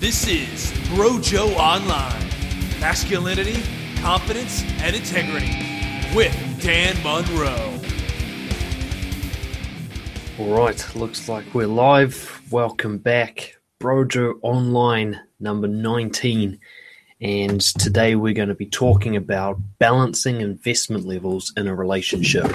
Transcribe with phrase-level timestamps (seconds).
[0.00, 2.26] This is Brojo Online
[2.80, 3.62] Masculinity,
[4.00, 5.54] Confidence, and Integrity
[6.16, 7.54] with Dan Munro.
[10.38, 12.40] All right, looks like we're live.
[12.50, 16.58] Welcome back, Brojo Online number 19.
[17.20, 22.50] And today we're going to be talking about balancing investment levels in a relationship.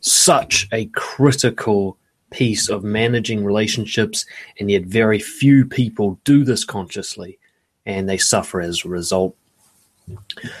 [0.00, 1.96] Such a critical
[2.30, 4.26] piece of managing relationships,
[4.58, 7.38] and yet very few people do this consciously
[7.86, 9.34] and they suffer as a result.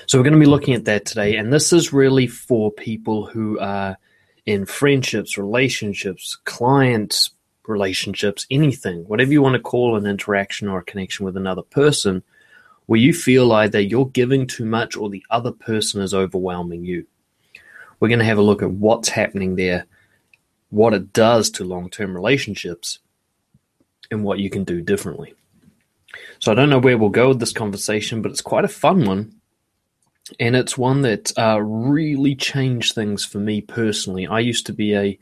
[0.06, 3.26] So, we're going to be looking at that today, and this is really for people
[3.26, 3.96] who are
[4.44, 7.30] in friendships, relationships, clients,
[7.66, 12.22] relationships, anything, whatever you want to call an interaction or a connection with another person,
[12.86, 17.06] where you feel either you're giving too much or the other person is overwhelming you.
[18.00, 19.86] We're going to have a look at what's happening there
[20.70, 22.98] what it does to long term relationships
[24.10, 25.34] and what you can do differently.
[26.38, 29.04] So I don't know where we'll go with this conversation, but it's quite a fun
[29.04, 29.34] one.
[30.38, 34.26] And it's one that uh, really changed things for me personally.
[34.26, 35.18] I used to be a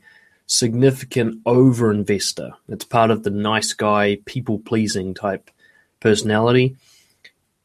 [0.47, 2.51] significant over investor.
[2.67, 5.49] It's part of the nice guy, people pleasing type
[5.99, 6.75] personality.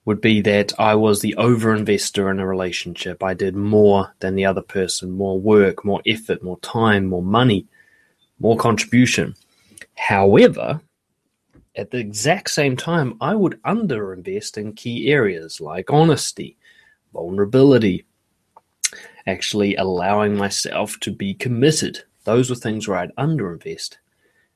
[0.05, 3.22] Would be that I was the over investor in a relationship.
[3.22, 7.69] I did more than the other person, more work, more effort, more time, more money
[8.42, 9.36] more contribution.
[9.96, 10.80] However,
[11.76, 16.56] at the exact same time, I would underinvest in key areas like honesty,
[17.12, 18.04] vulnerability,
[19.28, 22.02] actually allowing myself to be committed.
[22.24, 23.98] Those were things where I'd underinvest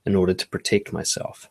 [0.05, 1.49] in order to protect myself.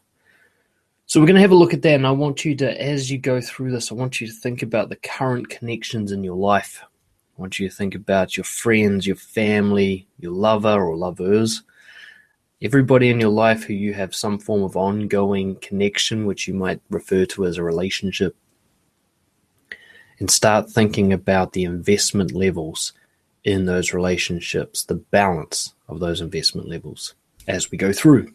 [1.05, 3.09] So we're going to have a look at that, and I want you to, as
[3.09, 6.36] you go through this, I want you to think about the current connections in your
[6.36, 6.81] life.
[6.83, 11.64] I want you to think about your friends, your family, your lover or lovers
[12.61, 16.81] everybody in your life who you have some form of ongoing connection, which you might
[16.89, 18.36] refer to as a relationship,
[20.20, 22.94] and start thinking about the investment levels
[23.43, 27.14] in those relationships, the balance of those investment levels
[27.48, 28.33] as we go through.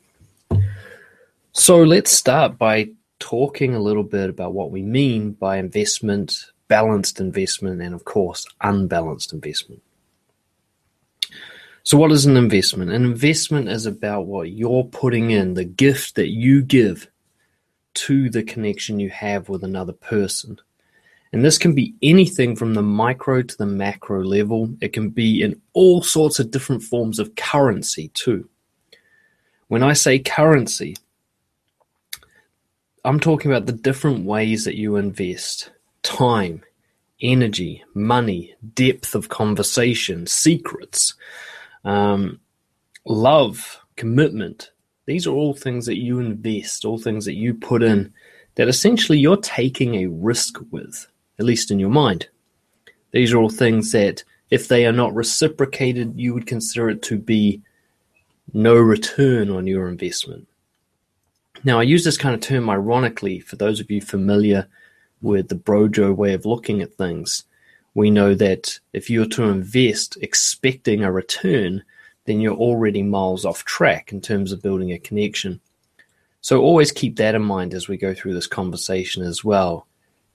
[1.53, 7.21] So let's start by talking a little bit about what we mean by investment, balanced
[7.21, 9.83] investment, and of course, unbalanced investment.
[11.91, 12.93] So, what is an investment?
[12.93, 17.11] An investment is about what you're putting in, the gift that you give
[17.95, 20.61] to the connection you have with another person.
[21.33, 24.73] And this can be anything from the micro to the macro level.
[24.81, 28.49] It can be in all sorts of different forms of currency, too.
[29.67, 30.97] When I say currency,
[33.05, 35.73] I'm talking about the different ways that you invest
[36.05, 36.63] time,
[37.21, 41.15] energy, money, depth of conversation, secrets
[41.85, 42.41] um,
[43.05, 44.71] love, commitment.
[45.07, 48.13] These are all things that you invest, all things that you put in
[48.55, 51.07] that essentially you're taking a risk with,
[51.39, 52.29] at least in your mind.
[53.13, 57.19] These are all things that, if they are not reciprocated, you would consider it to
[57.19, 57.63] be
[58.53, 60.49] no return on your investment.
[61.63, 64.69] Now, I use this kind of term ironically for those of you familiar
[65.23, 67.45] with the Brojo way of looking at things
[67.95, 71.83] we know that if you're to invest expecting a return,
[72.25, 75.61] then you're already miles off track in terms of building a connection.
[76.41, 79.87] So always keep that in mind as we go through this conversation as well.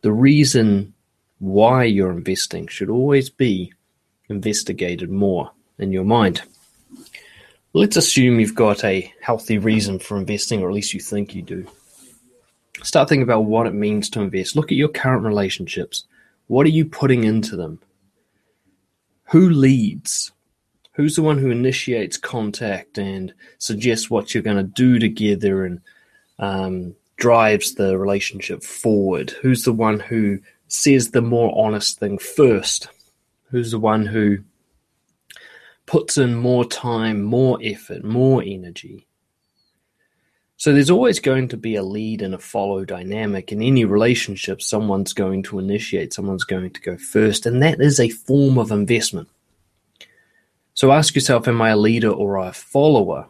[0.02, 0.94] The reason
[1.40, 3.74] why you're investing should always be
[4.30, 6.42] investigated more in your mind.
[7.74, 11.42] Let's assume you've got a healthy reason for investing, or at least you think you
[11.42, 11.68] do.
[12.84, 14.56] Start thinking about what it means to invest.
[14.56, 16.06] Look at your current relationships.
[16.48, 17.80] What are you putting into them?
[19.30, 20.32] Who leads?
[20.94, 25.82] Who's the one who initiates contact and suggests what you're going to do together and
[26.40, 29.32] um, drives the relationship forward?
[29.42, 32.88] Who's the one who says the more honest thing first?
[33.50, 34.38] Who's the one who
[35.86, 39.08] puts in more time, more effort, more energy?
[40.58, 44.62] So there's always going to be a lead and a follow dynamic in any relationship.
[44.62, 48.72] Someone's going to initiate, someone's going to go first, and that is a form of
[48.72, 49.28] investment.
[50.74, 53.28] So ask yourself, am I a leader or a follower?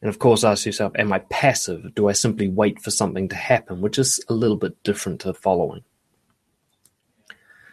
[0.00, 1.94] And of course, ask yourself, am I passive?
[1.94, 5.34] Do I simply wait for something to happen, which is a little bit different to
[5.34, 5.84] following?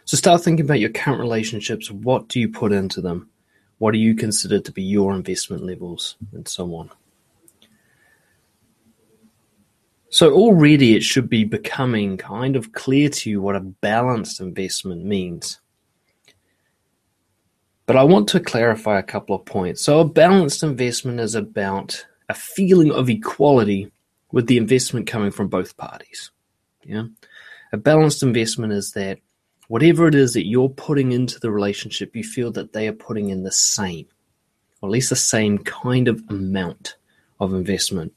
[0.04, 1.90] So start thinking about your current relationships.
[1.90, 3.30] What do you put into them?
[3.78, 6.90] What do you consider to be your investment levels, and so on?
[10.14, 15.04] So already it should be becoming kind of clear to you what a balanced investment
[15.04, 15.58] means.
[17.86, 19.82] But I want to clarify a couple of points.
[19.82, 23.90] So a balanced investment is about a feeling of equality
[24.30, 26.30] with the investment coming from both parties.
[26.84, 27.06] Yeah.
[27.72, 29.18] A balanced investment is that
[29.66, 33.30] whatever it is that you're putting into the relationship, you feel that they are putting
[33.30, 34.06] in the same,
[34.80, 36.98] or at least the same kind of amount
[37.40, 38.12] of investment.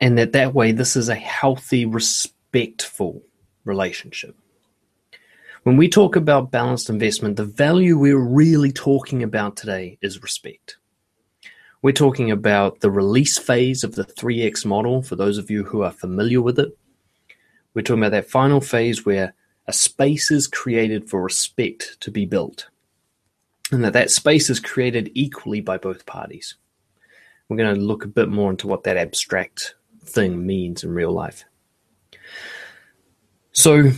[0.00, 3.22] And that that way, this is a healthy, respectful
[3.64, 4.36] relationship.
[5.64, 10.76] When we talk about balanced investment, the value we're really talking about today is respect.
[11.82, 15.82] We're talking about the release phase of the 3X model for those of you who
[15.82, 16.76] are familiar with it.
[17.74, 19.34] We're talking about that final phase where
[19.66, 22.68] a space is created for respect to be built
[23.70, 26.56] and that that space is created equally by both parties.
[27.48, 29.74] We're going to look a bit more into what that abstract
[30.08, 31.44] thing means in real life.
[33.52, 33.90] So,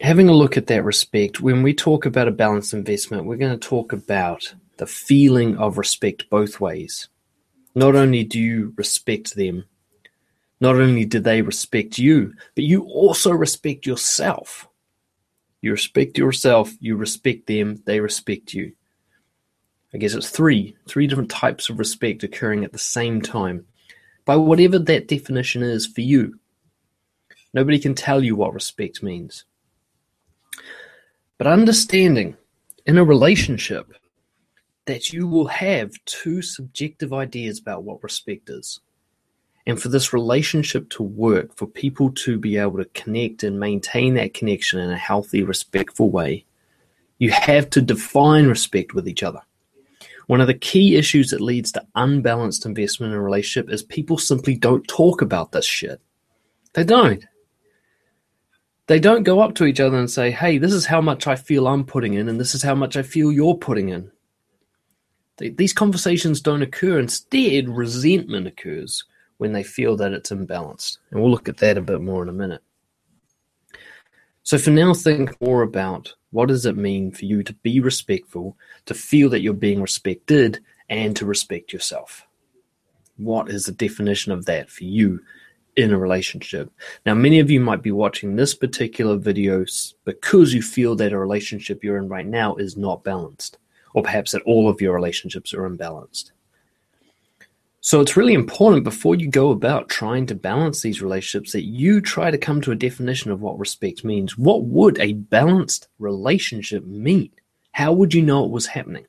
[0.00, 3.58] having a look at that respect, when we talk about a balanced investment, we're going
[3.58, 7.08] to talk about the feeling of respect both ways.
[7.74, 9.64] Not only do you respect them,
[10.60, 14.68] not only do they respect you, but you also respect yourself.
[15.60, 18.72] You respect yourself, you respect them, they respect you.
[19.92, 23.66] I guess it's three, three different types of respect occurring at the same time,
[24.26, 26.38] by whatever that definition is for you.
[27.54, 29.44] Nobody can tell you what respect means.
[31.38, 32.36] But understanding
[32.84, 33.94] in a relationship
[34.84, 38.80] that you will have two subjective ideas about what respect is.
[39.66, 44.14] And for this relationship to work, for people to be able to connect and maintain
[44.14, 46.44] that connection in a healthy, respectful way,
[47.18, 49.40] you have to define respect with each other.
[50.26, 54.18] One of the key issues that leads to unbalanced investment in a relationship is people
[54.18, 56.00] simply don't talk about this shit.
[56.74, 57.24] They don't.
[58.88, 61.36] They don't go up to each other and say, hey, this is how much I
[61.36, 64.10] feel I'm putting in, and this is how much I feel you're putting in.
[65.38, 66.98] These conversations don't occur.
[66.98, 69.04] Instead, resentment occurs
[69.38, 70.98] when they feel that it's imbalanced.
[71.10, 72.62] And we'll look at that a bit more in a minute.
[74.44, 78.58] So for now, think more about what does it mean for you to be respectful,
[78.84, 80.60] to feel that you're being respected,
[80.90, 82.26] and to respect yourself.
[83.16, 85.20] What is the definition of that for you
[85.76, 86.70] in a relationship?
[87.06, 89.64] Now, many of you might be watching this particular video
[90.04, 93.56] because you feel that a relationship you're in right now is not balanced
[93.94, 96.32] or perhaps that all of your relationships are imbalanced.
[97.86, 102.00] So it's really important before you go about trying to balance these relationships that you
[102.00, 104.36] try to come to a definition of what respect means.
[104.36, 107.30] What would a balanced relationship mean?
[107.70, 109.06] How would you know it was happening?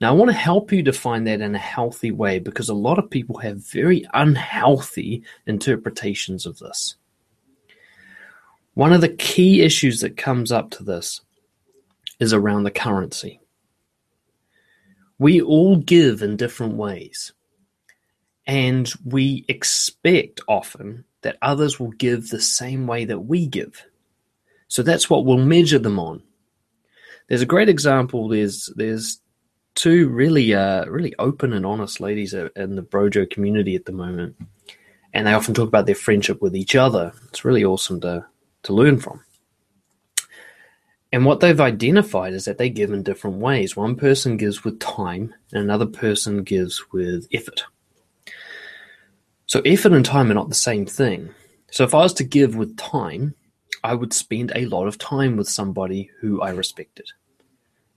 [0.00, 2.98] Now, I want to help you define that in a healthy way because a lot
[2.98, 6.96] of people have very unhealthy interpretations of this.
[8.72, 11.20] One of the key issues that comes up to this
[12.20, 13.38] is around the currency.
[15.18, 17.32] We all give in different ways,
[18.46, 23.84] and we expect often that others will give the same way that we give.
[24.68, 26.22] So that's what we'll measure them on.
[27.28, 28.28] There's a great example.
[28.28, 29.20] There's there's
[29.74, 34.36] two really uh, really open and honest ladies in the Brojo community at the moment,
[35.12, 37.12] and they often talk about their friendship with each other.
[37.28, 38.26] It's really awesome to
[38.64, 39.22] to learn from.
[41.12, 43.76] And what they've identified is that they give in different ways.
[43.76, 47.64] One person gives with time, and another person gives with effort.
[49.46, 51.30] So, effort and time are not the same thing.
[51.70, 53.34] So, if I was to give with time,
[53.82, 57.06] I would spend a lot of time with somebody who I respected.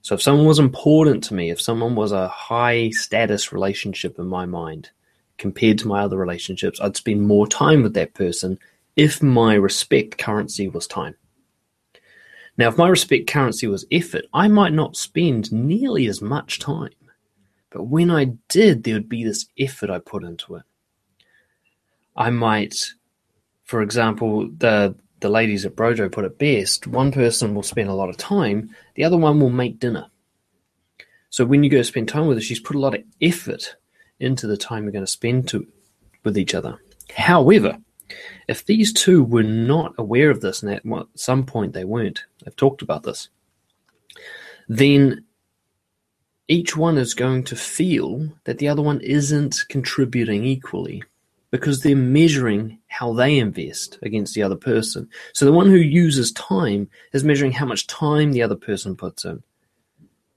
[0.00, 4.26] So, if someone was important to me, if someone was a high status relationship in
[4.26, 4.88] my mind
[5.36, 8.58] compared to my other relationships, I'd spend more time with that person
[8.96, 11.14] if my respect currency was time.
[12.58, 16.90] Now, if my respect currency was effort, I might not spend nearly as much time.
[17.70, 20.62] But when I did, there would be this effort I put into it.
[22.14, 22.92] I might,
[23.64, 26.86] for example, the the ladies at Brojo put it best.
[26.86, 30.06] One person will spend a lot of time, the other one will make dinner.
[31.30, 33.76] So when you go spend time with her, she's put a lot of effort
[34.18, 35.66] into the time you're going to spend to,
[36.24, 36.78] with each other.
[37.16, 37.78] However,
[38.48, 40.82] if these two were not aware of this, and at
[41.14, 43.28] some point they weren't, they've talked about this,
[44.68, 45.24] then
[46.48, 51.02] each one is going to feel that the other one isn't contributing equally
[51.50, 55.08] because they're measuring how they invest against the other person.
[55.34, 59.24] So the one who uses time is measuring how much time the other person puts
[59.24, 59.42] in.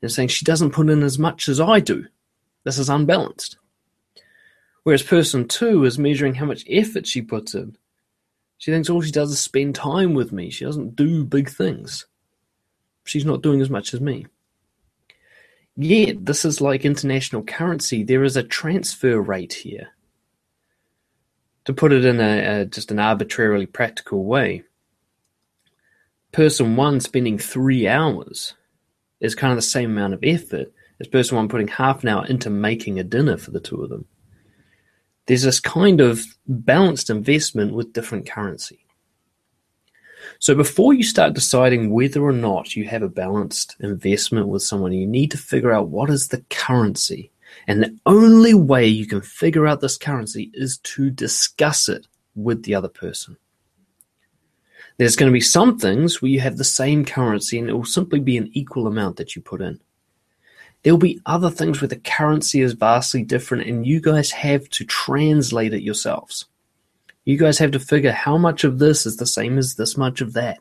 [0.01, 2.05] And saying she doesn't put in as much as I do.
[2.63, 3.57] This is unbalanced.
[4.85, 7.75] Whereas person two is measuring how much effort she puts in.
[8.59, 10.51] She thinks all she does is spend time with me.
[10.51, 12.05] She doesn't do big things.
[13.03, 14.27] She's not doing as much as me.
[15.75, 18.03] Yet, this is like international currency.
[18.03, 19.89] There is a transfer rate here.
[21.65, 24.65] To put it in a, a just an arbitrarily practical way,
[26.31, 28.53] person one spending three hours
[29.19, 32.27] is kind of the same amount of effort as person one putting half an hour
[32.27, 34.05] into making a dinner for the two of them.
[35.25, 38.85] There's this kind of balanced investment with different currency.
[40.39, 44.91] So before you start deciding whether or not you have a balanced investment with someone,
[44.91, 47.31] you need to figure out what is the currency.
[47.67, 52.63] And the only way you can figure out this currency is to discuss it with
[52.63, 53.37] the other person.
[54.97, 57.85] There's going to be some things where you have the same currency and it will
[57.85, 59.79] simply be an equal amount that you put in.
[60.85, 64.85] There'll be other things where the currency is vastly different and you guys have to
[64.85, 66.45] translate it yourselves.
[67.23, 70.21] You guys have to figure how much of this is the same as this much
[70.21, 70.59] of that.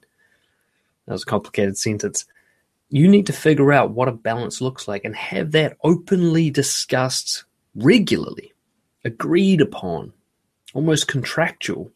[1.05, 2.25] That was a complicated sentence.
[2.89, 7.45] You need to figure out what a balance looks like and have that openly discussed
[7.75, 8.55] regularly,
[9.05, 10.15] agreed upon,
[10.73, 11.93] almost contractual,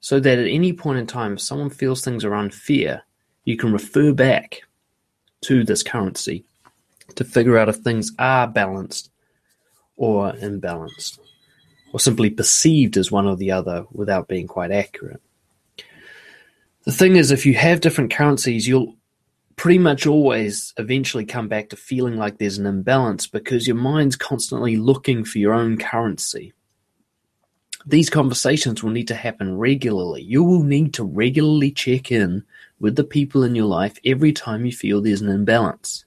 [0.00, 3.04] so that at any point in time, if someone feels things are unfair,
[3.44, 4.62] you can refer back
[5.42, 6.44] to this currency
[7.14, 9.10] to figure out if things are balanced
[9.96, 11.18] or imbalanced
[11.92, 15.22] or simply perceived as one or the other without being quite accurate.
[16.84, 18.96] The thing is, if you have different currencies, you'll
[19.56, 24.16] pretty much always eventually come back to feeling like there's an imbalance because your mind's
[24.16, 26.52] constantly looking for your own currency.
[27.86, 30.22] These conversations will need to happen regularly.
[30.22, 32.44] You will need to regularly check in
[32.80, 36.04] with the people in your life every time you feel there's an imbalance.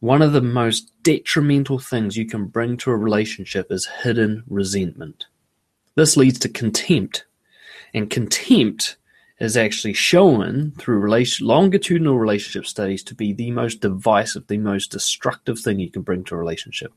[0.00, 5.26] One of the most detrimental things you can bring to a relationship is hidden resentment.
[5.94, 7.26] This leads to contempt,
[7.92, 8.96] and contempt
[9.40, 14.90] is actually shown through relation, longitudinal relationship studies to be the most divisive, the most
[14.90, 16.94] destructive thing you can bring to a relationship.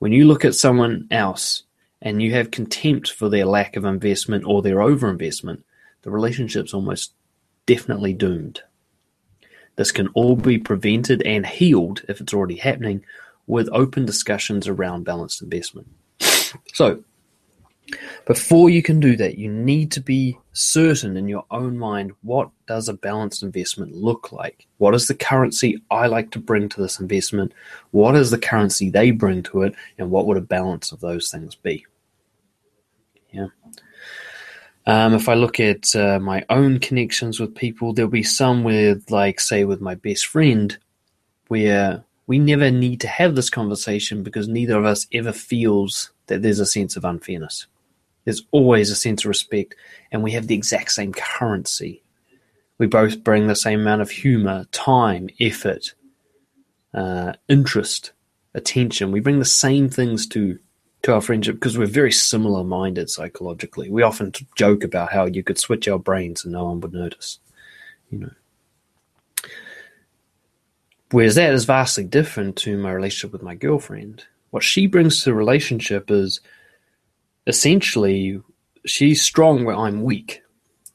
[0.00, 1.62] When you look at someone else
[2.02, 5.62] and you have contempt for their lack of investment or their overinvestment,
[6.02, 7.14] the relationship's almost
[7.64, 8.62] definitely doomed.
[9.76, 13.04] This can all be prevented and healed, if it's already happening,
[13.46, 15.88] with open discussions around balanced investment.
[16.74, 17.02] So,
[18.26, 22.50] before you can do that, you need to be certain in your own mind what
[22.66, 24.66] does a balanced investment look like?
[24.78, 27.52] What is the currency I like to bring to this investment?
[27.90, 29.74] What is the currency they bring to it?
[29.98, 31.86] And what would a balance of those things be?
[33.32, 33.48] Yeah.
[34.86, 39.10] Um, if I look at uh, my own connections with people, there'll be some with,
[39.10, 40.76] like, say, with my best friend,
[41.48, 46.42] where we never need to have this conversation because neither of us ever feels that
[46.42, 47.66] there's a sense of unfairness.
[48.24, 49.74] There's always a sense of respect,
[50.10, 52.02] and we have the exact same currency.
[52.78, 55.94] We both bring the same amount of humor, time, effort,
[56.94, 58.12] uh, interest,
[58.54, 59.12] attention.
[59.12, 60.58] We bring the same things to
[61.02, 63.90] to our friendship because we're very similar minded psychologically.
[63.90, 67.40] We often joke about how you could switch our brains and no one would notice,
[68.10, 68.30] you know.
[71.10, 74.24] Whereas that is vastly different to my relationship with my girlfriend.
[74.50, 76.40] What she brings to the relationship is
[77.46, 78.40] essentially
[78.86, 80.42] she's strong where I'm weak.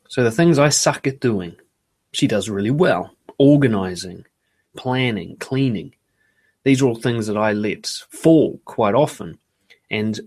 [0.07, 1.55] So the things I suck at doing,
[2.13, 3.13] she does really well.
[3.37, 4.25] Organizing,
[4.75, 5.93] planning, cleaning.
[6.63, 9.37] These are all things that I let fall quite often
[9.89, 10.19] and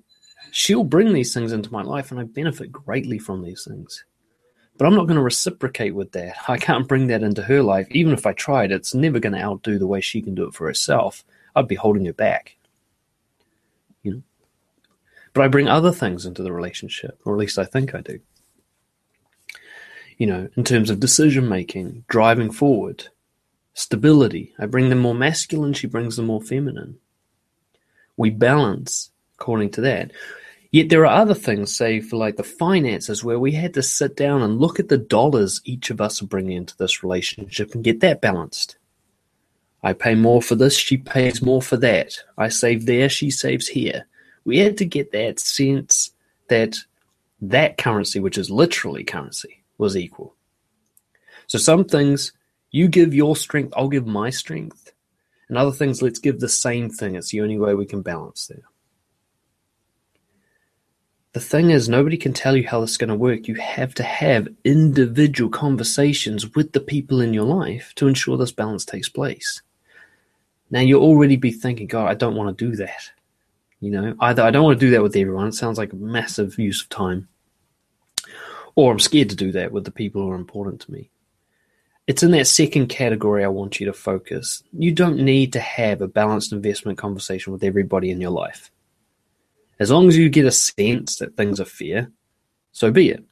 [0.50, 4.04] she'll bring these things into my life, and I benefit greatly from these things.
[4.76, 6.36] But I'm not going to reciprocate with that.
[6.48, 7.86] I can't bring that into her life.
[7.90, 10.54] Even if I tried, it's never going to outdo the way she can do it
[10.54, 11.24] for herself.
[11.54, 12.56] I'd be holding her back.
[14.02, 14.22] You know?
[15.32, 18.20] But I bring other things into the relationship, or at least I think I do.
[20.16, 23.08] You know, in terms of decision making, driving forward,
[23.74, 24.54] stability.
[24.58, 26.98] I bring them more masculine, she brings them more feminine.
[28.16, 30.12] We balance according to that.
[30.70, 34.16] Yet there are other things, say for like the finances, where we had to sit
[34.16, 37.82] down and look at the dollars each of us are bringing into this relationship and
[37.82, 38.76] get that balanced.
[39.82, 42.18] I pay more for this, she pays more for that.
[42.38, 44.06] I save there, she saves here.
[44.44, 46.12] We had to get that sense
[46.48, 46.76] that
[47.40, 50.36] that currency, which is literally currency, was equal.
[51.46, 52.32] So some things
[52.70, 54.92] you give your strength, I'll give my strength.
[55.48, 57.16] And other things, let's give the same thing.
[57.16, 58.62] It's the only way we can balance there.
[61.32, 63.46] The thing is, nobody can tell you how this is going to work.
[63.46, 68.50] You have to have individual conversations with the people in your life to ensure this
[68.50, 69.62] balance takes place.
[70.72, 73.10] Now, you'll already be thinking, God, I don't want to do that.
[73.80, 75.48] You know, either I don't want to do that with everyone.
[75.48, 77.28] It sounds like a massive use of time.
[78.74, 81.10] Or I'm scared to do that with the people who are important to me.
[82.10, 84.64] it's in that second category I want you to focus.
[84.72, 88.72] You don't need to have a balanced investment conversation with everybody in your life.
[89.80, 92.12] As long as you get a sense that things are fair,
[92.70, 93.24] so be it.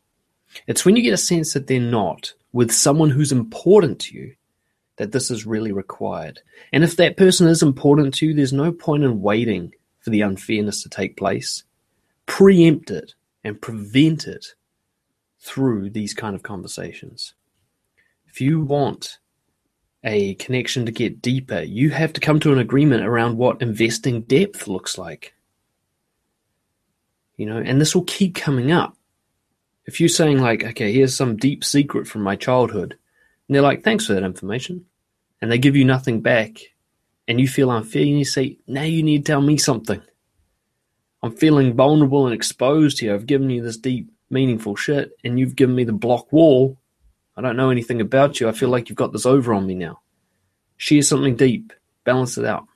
[0.67, 4.35] It's when you get a sense that they're not with someone who's important to you
[4.97, 6.41] that this is really required.
[6.73, 10.23] And if that person is important to you, there's no point in waiting for the
[10.23, 11.65] unfairness to take place.
[12.25, 13.15] Preempt it
[13.45, 14.47] and prevent it
[15.39, 17.35] through these kind of conversations.
[18.27, 19.19] If you want
[20.03, 24.23] a connection to get deeper, you have to come to an agreement around what investing
[24.23, 25.35] depth looks like.
[27.39, 28.95] You know, and this will keep coming up.
[29.87, 32.99] If you're saying, like, okay, here's some deep secret from my childhood,
[33.49, 34.85] and they're like, thanks for that information,
[35.41, 36.59] and they give you nothing back,
[37.27, 40.03] and you feel unfair, and you say, now you need to tell me something.
[41.23, 43.15] I'm feeling vulnerable and exposed here.
[43.15, 46.77] I've given you this deep, meaningful shit, and you've given me the block wall.
[47.37, 48.49] I don't know anything about you.
[48.49, 50.01] I feel like you've got this over on me now.
[50.77, 51.73] Share something deep,
[52.05, 52.67] balance it out.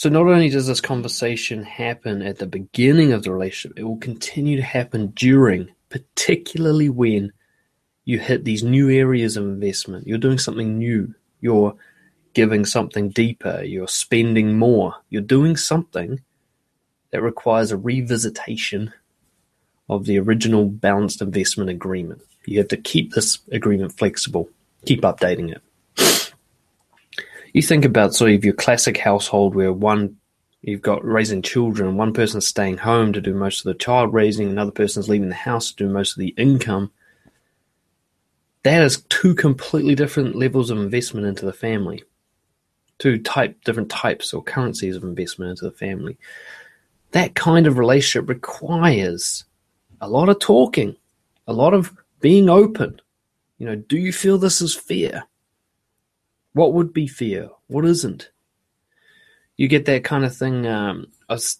[0.00, 3.98] So not only does this conversation happen at the beginning of the relationship, it will
[3.98, 7.34] continue to happen during, particularly when
[8.06, 10.06] you hit these new areas of investment.
[10.06, 11.14] You're doing something new.
[11.42, 11.76] You're
[12.32, 13.62] giving something deeper.
[13.62, 14.94] You're spending more.
[15.10, 16.22] You're doing something
[17.10, 18.94] that requires a revisitation
[19.90, 22.22] of the original balanced investment agreement.
[22.46, 24.48] You have to keep this agreement flexible,
[24.86, 25.60] keep updating it
[27.52, 30.16] you think about sort of your classic household where one
[30.62, 34.48] you've got raising children, one person's staying home to do most of the child raising,
[34.48, 36.90] another person's leaving the house to do most of the income.
[38.62, 42.04] That is two completely different levels of investment into the family.
[42.98, 46.18] Two type different types or currencies of investment into the family.
[47.12, 49.44] That kind of relationship requires
[50.02, 50.94] a lot of talking,
[51.46, 53.00] a lot of being open.
[53.56, 55.26] You know, do you feel this is fair?
[56.52, 57.48] What would be fair?
[57.68, 58.30] What isn't?
[59.56, 60.66] You get that kind of thing.
[60.66, 61.06] Um,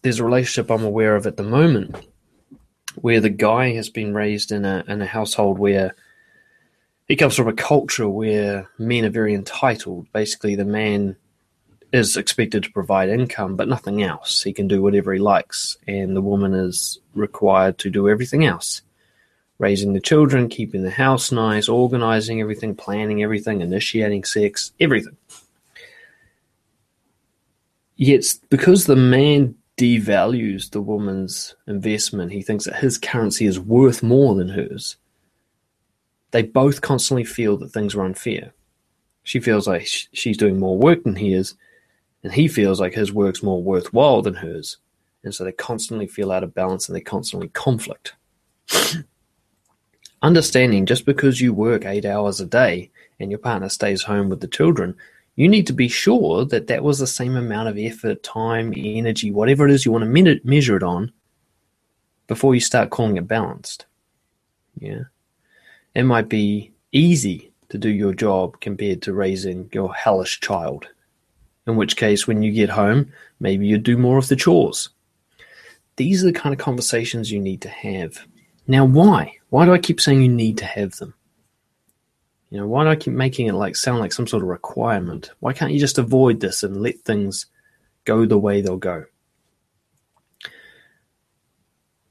[0.02, 1.94] there's a relationship I'm aware of at the moment
[2.96, 5.94] where the guy has been raised in a in a household where
[7.06, 10.06] he comes from a culture where men are very entitled.
[10.12, 11.16] Basically, the man
[11.92, 14.42] is expected to provide income, but nothing else.
[14.42, 18.82] He can do whatever he likes, and the woman is required to do everything else
[19.60, 25.16] raising the children, keeping the house nice, organizing everything, planning everything, initiating sex, everything.
[27.94, 34.02] Yet, because the man devalues the woman's investment, he thinks that his currency is worth
[34.02, 34.96] more than hers.
[36.30, 38.54] They both constantly feel that things are unfair.
[39.24, 41.54] She feels like she's doing more work than he is,
[42.24, 44.78] and he feels like his work's more worthwhile than hers.
[45.22, 48.14] And so they constantly feel out of balance and they constantly conflict.
[50.22, 54.40] Understanding just because you work eight hours a day and your partner stays home with
[54.40, 54.94] the children,
[55.36, 59.30] you need to be sure that that was the same amount of effort, time, energy,
[59.30, 61.12] whatever it is you want to measure it on
[62.26, 63.86] before you start calling it balanced.
[64.78, 65.04] Yeah.
[65.94, 70.88] It might be easy to do your job compared to raising your hellish child.
[71.66, 74.90] In which case, when you get home, maybe you do more of the chores.
[75.96, 78.26] These are the kind of conversations you need to have.
[78.70, 79.36] Now, why?
[79.48, 81.12] Why do I keep saying you need to have them?
[82.50, 85.32] You know, why do I keep making it like sound like some sort of requirement?
[85.40, 87.46] Why can't you just avoid this and let things
[88.04, 89.06] go the way they'll go?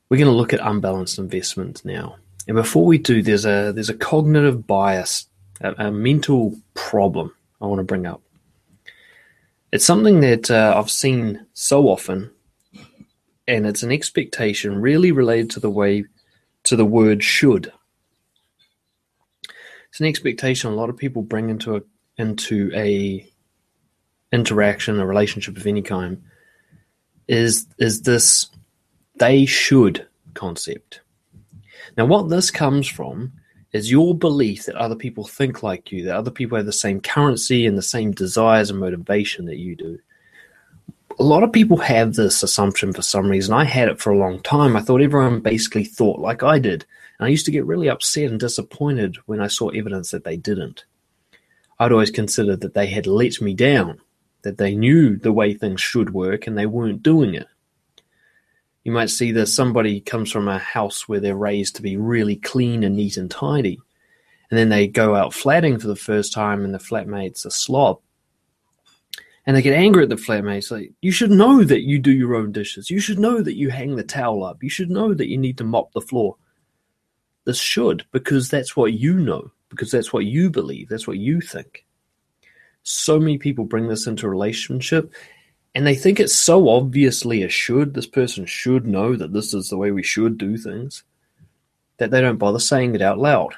[0.09, 2.17] We're going to look at unbalanced investment now.
[2.45, 5.29] And before we do, there's a there's a cognitive bias,
[5.61, 8.21] a, a mental problem I want to bring up.
[9.71, 12.31] It's something that uh, I've seen so often,
[13.47, 16.03] and it's an expectation really related to the way
[16.63, 17.71] to the word should.
[19.89, 21.81] It's an expectation a lot of people bring into a
[22.17, 23.27] into a
[24.31, 26.21] interaction, a relationship of any kind,
[27.27, 28.49] is is this
[29.15, 31.01] they should concept.
[31.97, 33.33] Now what this comes from
[33.71, 37.01] is your belief that other people think like you, that other people have the same
[37.01, 39.99] currency and the same desires and motivation that you do
[41.19, 43.53] a lot of people have this assumption for some reason.
[43.53, 44.77] I had it for a long time.
[44.77, 46.85] I thought everyone basically thought like I did.
[47.17, 50.37] And I used to get really upset and disappointed when I saw evidence that they
[50.37, 50.85] didn't.
[51.77, 53.99] I'd always considered that they had let me down,
[54.43, 57.47] that they knew the way things should work and they weren't doing it.
[58.85, 62.37] You might see that somebody comes from a house where they're raised to be really
[62.37, 63.77] clean and neat and tidy,
[64.49, 67.99] and then they go out flatting for the first time and the flatmate's a slob
[69.45, 70.71] and they get angry at the flatmates.
[70.71, 72.89] Like, you should know that you do your own dishes.
[72.89, 74.61] You should know that you hang the towel up.
[74.61, 76.35] You should know that you need to mop the floor.
[77.45, 79.51] This should, because that's what you know.
[79.69, 81.85] because that's what you believe, that's what you think.
[82.83, 85.13] So many people bring this into a relationship
[85.75, 87.93] and they think it's so obviously a should.
[87.93, 91.03] This person should know that this is the way we should do things
[91.97, 93.53] that they don't bother saying it out loud.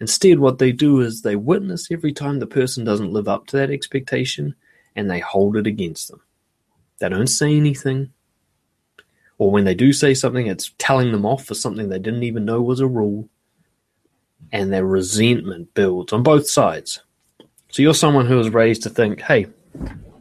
[0.00, 3.56] Instead, what they do is they witness every time the person doesn't live up to
[3.56, 4.54] that expectation
[4.96, 6.20] and they hold it against them.
[6.98, 8.12] They don't say anything.
[9.38, 12.44] Or when they do say something, it's telling them off for something they didn't even
[12.44, 13.28] know was a rule.
[14.52, 17.02] And their resentment builds on both sides.
[17.70, 19.48] So you're someone who was raised to think, hey,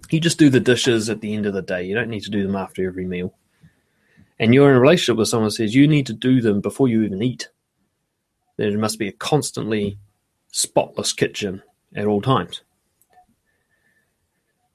[0.10, 1.84] you just do the dishes at the end of the day.
[1.84, 3.34] You don't need to do them after every meal.
[4.40, 6.88] And you're in a relationship with someone who says you need to do them before
[6.88, 7.50] you even eat.
[8.58, 10.00] There must be a constantly
[10.52, 11.62] spotless kitchen
[11.96, 12.62] at all times.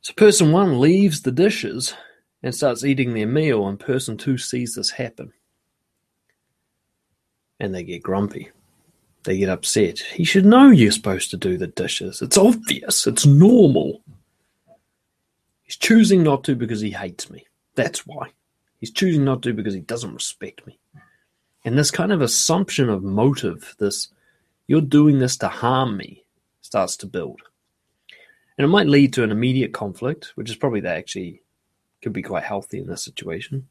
[0.09, 1.93] So person one leaves the dishes
[2.43, 5.35] and starts eating their meal, and person two sees this happen.
[7.61, 8.51] And they get grumpy.
[9.25, 9.99] They get upset.
[9.99, 12.23] He should know you're supposed to do the dishes.
[12.23, 13.07] It's obvious.
[13.07, 14.03] It's normal.
[15.65, 17.47] He's choosing not to because he hates me.
[17.75, 18.31] That's why.
[18.81, 20.79] He's choosing not to because he doesn't respect me.
[21.67, 24.09] And this kind of assumption of motive, this
[24.69, 26.25] you're doing this to harm me,
[26.63, 27.43] starts to build.
[28.59, 31.43] And it might lead to an immediate conflict, which is probably that actually
[32.03, 33.69] could be quite healthy in this situation.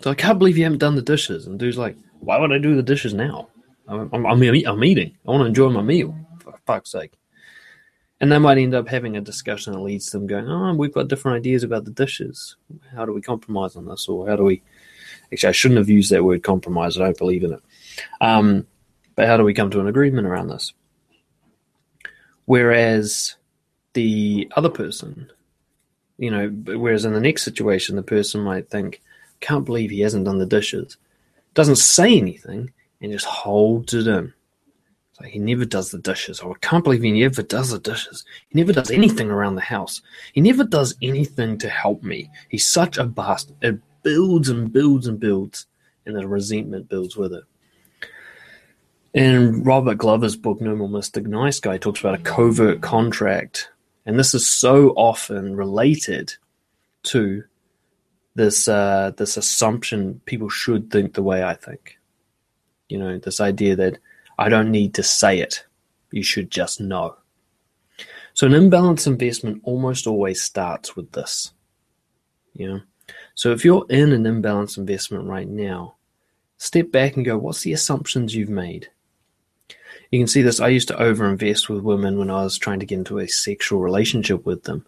[0.00, 1.46] So I can't believe you haven't done the dishes.
[1.46, 3.48] And dude's like, why would I do the dishes now?
[3.86, 5.16] I'm, I'm, I'm, eating.
[5.26, 7.12] I want to enjoy my meal, for fuck's sake.
[8.20, 10.92] And they might end up having a discussion that leads to them going, oh, we've
[10.92, 12.56] got different ideas about the dishes.
[12.94, 14.08] How do we compromise on this?
[14.08, 14.62] Or how do we.
[15.32, 16.96] Actually, I shouldn't have used that word compromise.
[16.96, 17.62] I don't believe in it.
[18.20, 18.66] Um,
[19.14, 20.72] but how do we come to an agreement around this?
[22.46, 23.36] Whereas
[23.94, 25.30] the other person,
[26.18, 29.00] you know, whereas in the next situation, the person might think,
[29.40, 30.96] can't believe he hasn't done the dishes,
[31.54, 34.32] doesn't say anything, and just holds it in.
[35.12, 36.40] So he never does the dishes.
[36.42, 38.24] Oh, I can't believe he never does the dishes.
[38.48, 40.02] He never does anything around the house.
[40.32, 42.30] He never does anything to help me.
[42.48, 43.56] He's such a bastard.
[43.62, 45.66] It builds and builds and builds,
[46.04, 47.44] and the resentment builds with it.
[49.12, 51.24] In Robert Glover's book, No More Mr.
[51.24, 53.68] Nice Guy, talks about a covert contract
[54.06, 56.34] and this is so often related
[57.04, 57.44] to
[58.34, 61.98] this uh, this assumption people should think the way I think.
[62.88, 63.98] You know, this idea that
[64.38, 65.64] I don't need to say it;
[66.10, 67.16] you should just know.
[68.34, 71.52] So an imbalanced investment almost always starts with this.
[72.54, 72.80] You know,
[73.34, 75.96] so if you're in an imbalanced investment right now,
[76.56, 78.88] step back and go, what's the assumptions you've made?
[80.10, 80.60] You can see this.
[80.60, 83.80] I used to overinvest with women when I was trying to get into a sexual
[83.80, 84.86] relationship with them.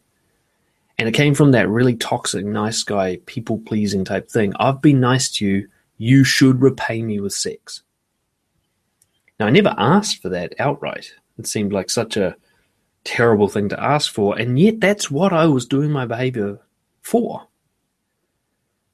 [0.98, 4.54] And it came from that really toxic, nice guy, people pleasing type thing.
[4.58, 5.68] I've been nice to you.
[5.98, 7.82] You should repay me with sex.
[9.38, 11.12] Now, I never asked for that outright.
[11.38, 12.36] It seemed like such a
[13.04, 14.38] terrible thing to ask for.
[14.38, 16.58] And yet, that's what I was doing my behavior
[17.02, 17.46] for.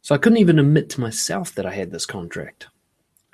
[0.00, 2.66] So I couldn't even admit to myself that I had this contract.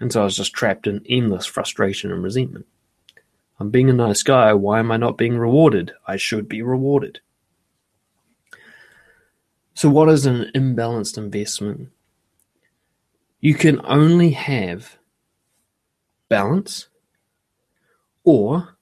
[0.01, 2.66] And so I was just trapped in endless frustration and resentment.
[3.59, 4.53] I'm being a nice guy.
[4.55, 5.92] Why am I not being rewarded?
[6.07, 7.21] I should be rewarded.
[9.75, 11.90] So, what is an imbalanced investment?
[13.40, 14.99] You can only have
[16.29, 16.88] balance
[18.25, 18.77] or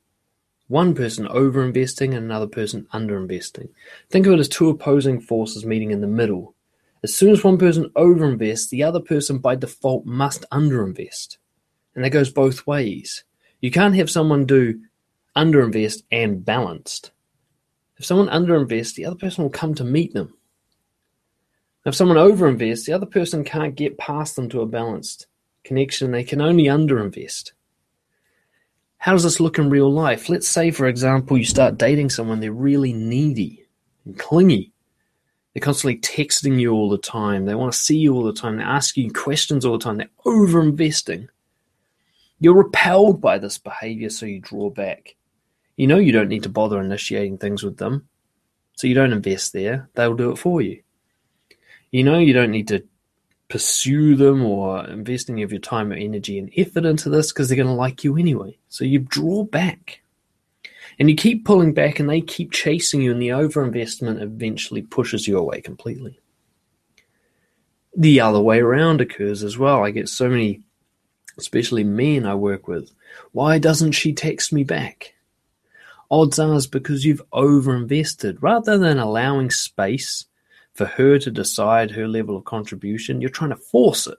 [0.68, 3.68] one person overinvesting and another person underinvesting.
[4.10, 6.54] Think of it as two opposing forces meeting in the middle.
[7.02, 11.36] As soon as one person overinvests, the other person by default must underinvest.
[11.94, 13.24] And that goes both ways.
[13.60, 14.80] You can't have someone do
[15.36, 17.10] underinvest and balanced.
[17.98, 20.34] If someone underinvests, the other person will come to meet them.
[21.84, 25.28] If someone overinvests, the other person can't get past them to a balanced
[25.62, 26.10] connection.
[26.10, 27.52] They can only underinvest.
[28.98, 30.28] How does this look in real life?
[30.28, 33.66] Let's say, for example, you start dating someone, they're really needy
[34.04, 34.72] and clingy.
[35.54, 37.46] They're constantly texting you all the time.
[37.46, 38.56] They want to see you all the time.
[38.56, 39.98] They're asking you questions all the time.
[39.98, 41.28] They're overinvesting.
[42.38, 45.16] You're repelled by this behavior, so you draw back.
[45.76, 48.08] You know you don't need to bother initiating things with them,
[48.74, 49.88] so you don't invest there.
[49.94, 50.82] They'll do it for you.
[51.90, 52.84] You know you don't need to
[53.48, 57.48] pursue them or invest any of your time or energy and effort into this because
[57.48, 58.56] they're going to like you anyway.
[58.68, 60.00] So you draw back.
[60.98, 65.28] And you keep pulling back and they keep chasing you, and the overinvestment eventually pushes
[65.28, 66.18] you away completely.
[67.94, 69.84] The other way around occurs as well.
[69.84, 70.62] I get so many
[71.38, 72.90] especially men I work with.
[73.32, 75.14] Why doesn't she text me back?
[76.10, 78.38] Odds are it's because you've overinvested.
[78.40, 80.26] Rather than allowing space
[80.74, 84.18] for her to decide her level of contribution, you're trying to force it.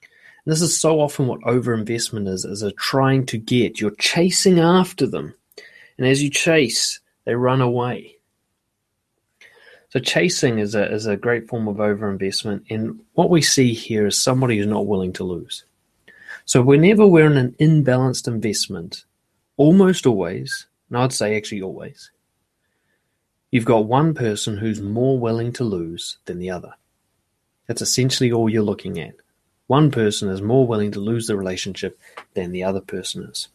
[0.00, 3.80] And This is so often what overinvestment is, is a trying to get.
[3.80, 5.34] You're chasing after them.
[5.96, 8.16] And as you chase, they run away.
[9.90, 12.64] So chasing is a is a great form of overinvestment.
[12.70, 15.64] And what we see here is somebody who's not willing to lose.
[16.48, 19.04] So whenever we're in an imbalanced investment,
[19.58, 22.10] almost always, and I'd say actually always,
[23.50, 26.72] you've got one person who's more willing to lose than the other.
[27.66, 29.16] That's essentially all you're looking at.
[29.66, 32.00] One person is more willing to lose the relationship
[32.32, 33.48] than the other person is.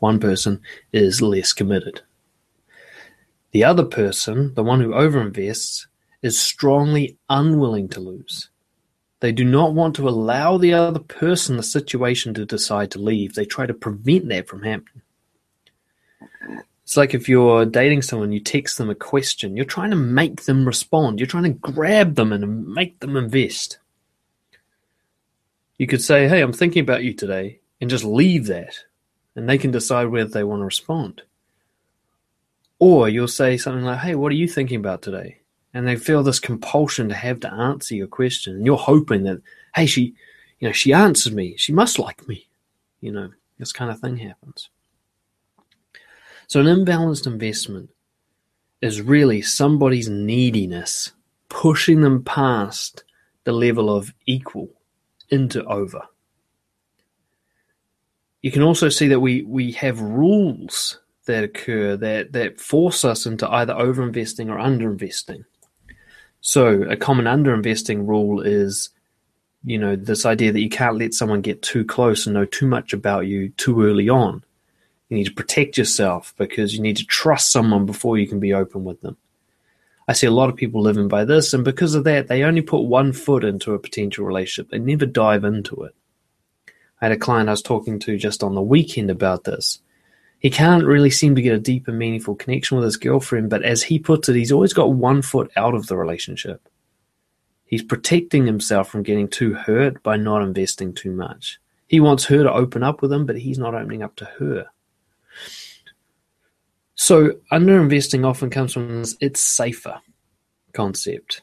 [0.00, 2.00] One person is less committed.
[3.52, 5.86] The other person, the one who overinvests,
[6.20, 8.50] is strongly unwilling to lose.
[9.26, 13.34] They do not want to allow the other person the situation to decide to leave.
[13.34, 15.02] They try to prevent that from happening.
[16.84, 20.44] It's like if you're dating someone, you text them a question, you're trying to make
[20.44, 21.18] them respond.
[21.18, 23.80] You're trying to grab them and make them invest.
[25.76, 28.78] You could say, Hey, I'm thinking about you today, and just leave that,
[29.34, 31.22] and they can decide whether they want to respond.
[32.78, 35.40] Or you'll say something like, Hey, what are you thinking about today?
[35.76, 38.56] And they feel this compulsion to have to answer your question.
[38.56, 39.42] And you're hoping that,
[39.74, 40.14] hey, she,
[40.58, 41.54] you know, she answered me.
[41.58, 42.48] She must like me.
[43.02, 44.70] You know, this kind of thing happens.
[46.46, 47.90] So an imbalanced investment
[48.80, 51.12] is really somebody's neediness
[51.50, 53.04] pushing them past
[53.44, 54.70] the level of equal
[55.28, 56.00] into over.
[58.40, 63.26] You can also see that we, we have rules that occur that, that force us
[63.26, 65.44] into either overinvesting or underinvesting.
[66.46, 68.90] So a common underinvesting rule is,
[69.64, 72.68] you know, this idea that you can't let someone get too close and know too
[72.68, 74.44] much about you too early on.
[75.08, 78.54] You need to protect yourself because you need to trust someone before you can be
[78.54, 79.16] open with them.
[80.06, 82.62] I see a lot of people living by this, and because of that, they only
[82.62, 84.70] put one foot into a potential relationship.
[84.70, 85.96] They never dive into it.
[87.00, 89.80] I had a client I was talking to just on the weekend about this.
[90.38, 93.64] He can't really seem to get a deep and meaningful connection with his girlfriend, but
[93.64, 96.68] as he puts it, he's always got one foot out of the relationship.
[97.64, 101.58] He's protecting himself from getting too hurt by not investing too much.
[101.88, 104.66] He wants her to open up with him, but he's not opening up to her.
[106.94, 110.00] So underinvesting often comes from this "it's safer"
[110.72, 111.42] concept.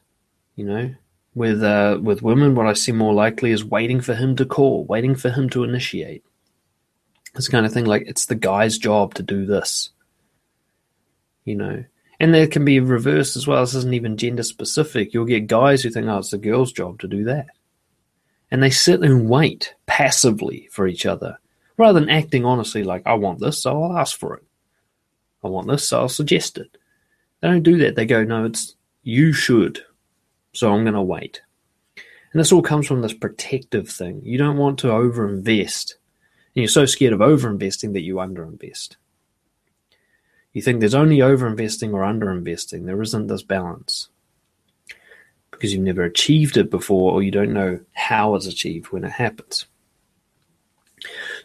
[0.56, 0.96] You know,
[1.36, 4.86] with uh, with women, what I see more likely is waiting for him to call,
[4.86, 6.24] waiting for him to initiate.
[7.34, 9.90] This kind of thing, like it's the guy's job to do this.
[11.46, 11.84] You know,
[12.20, 13.62] and there can be reverse as well.
[13.62, 15.14] This isn't even gender specific.
[15.14, 17.48] You'll get guys who think, oh, it's the girl's job to do that.
[18.52, 21.40] And they sit and wait passively for each other
[21.78, 24.44] rather than acting honestly like, I want this, so I'll ask for it.
[25.44, 26.78] I want this, so I'll suggest it.
[27.42, 27.96] They don't do that.
[27.96, 29.84] They go, no, it's you should,
[30.54, 31.42] so I'm going to wait.
[32.32, 34.22] And this all comes from this protective thing.
[34.24, 35.96] You don't want to overinvest.
[36.56, 38.96] And you're so scared of overinvesting that you underinvest.
[40.54, 42.86] You think there's only overinvesting or underinvesting.
[42.86, 44.10] There isn't this balance.
[45.50, 49.12] Because you've never achieved it before or you don't know how it's achieved when it
[49.12, 49.66] happens.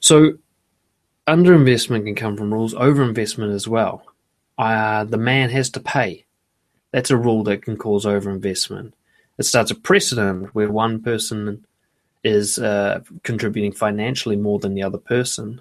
[0.01, 0.35] So
[1.27, 4.05] underinvestment can come from rules, overinvestment as well.
[4.59, 6.27] Uh, the man has to pay.
[6.91, 8.93] That's a rule that can cause overinvestment.
[9.39, 11.65] It starts a precedent where one person
[12.25, 15.61] is uh, contributing financially more than the other person.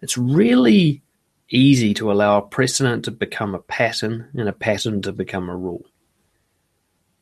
[0.00, 1.02] It's really
[1.48, 5.56] easy to allow a precedent to become a pattern and a pattern to become a
[5.56, 5.84] rule.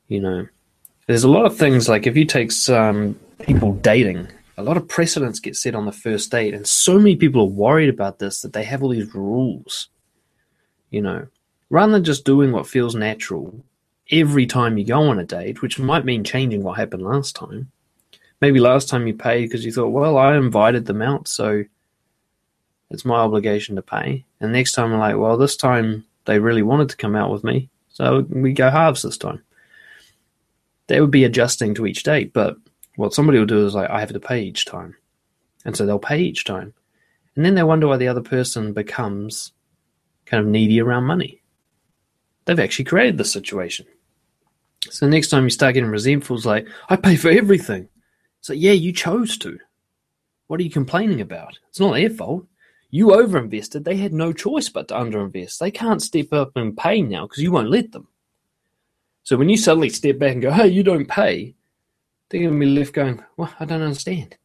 [0.06, 0.46] You know,
[1.06, 4.88] there's a lot of things like if you take some people dating, a lot of
[4.88, 8.40] precedents get set on the first date, and so many people are worried about this
[8.42, 9.88] that they have all these rules.
[10.90, 11.26] You know,
[11.70, 13.64] rather than just doing what feels natural
[14.10, 17.70] every time you go on a date, which might mean changing what happened last time.
[18.40, 21.64] Maybe last time you paid because you thought, well, I invited them out, so
[22.90, 24.24] it's my obligation to pay.
[24.40, 27.44] And next time I'm like, well, this time they really wanted to come out with
[27.44, 29.42] me, so we go halves this time.
[30.86, 32.56] They would be adjusting to each date, but
[32.96, 34.96] what somebody will do is like, I have to pay each time.
[35.64, 36.72] And so they'll pay each time.
[37.36, 39.52] And then they wonder why the other person becomes
[40.26, 41.42] kind of needy around money.
[42.44, 43.86] They've actually created the situation.
[44.90, 47.88] So next time you start getting resentful, it's like, I pay for everything.
[48.40, 49.58] So yeah, you chose to.
[50.46, 51.58] What are you complaining about?
[51.68, 52.46] It's not their fault.
[52.90, 53.84] You overinvested.
[53.84, 55.58] They had no choice but to underinvest.
[55.58, 58.08] They can't step up and pay now because you won't let them.
[59.24, 61.54] So when you suddenly step back and go, hey, you don't pay,
[62.28, 64.38] they're going to be left going, well, I don't understand.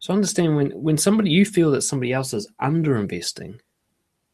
[0.00, 3.60] So understand when, when somebody, you feel that somebody else is underinvesting,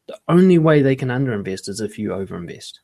[0.07, 2.79] the only way they can underinvest is if you overinvest.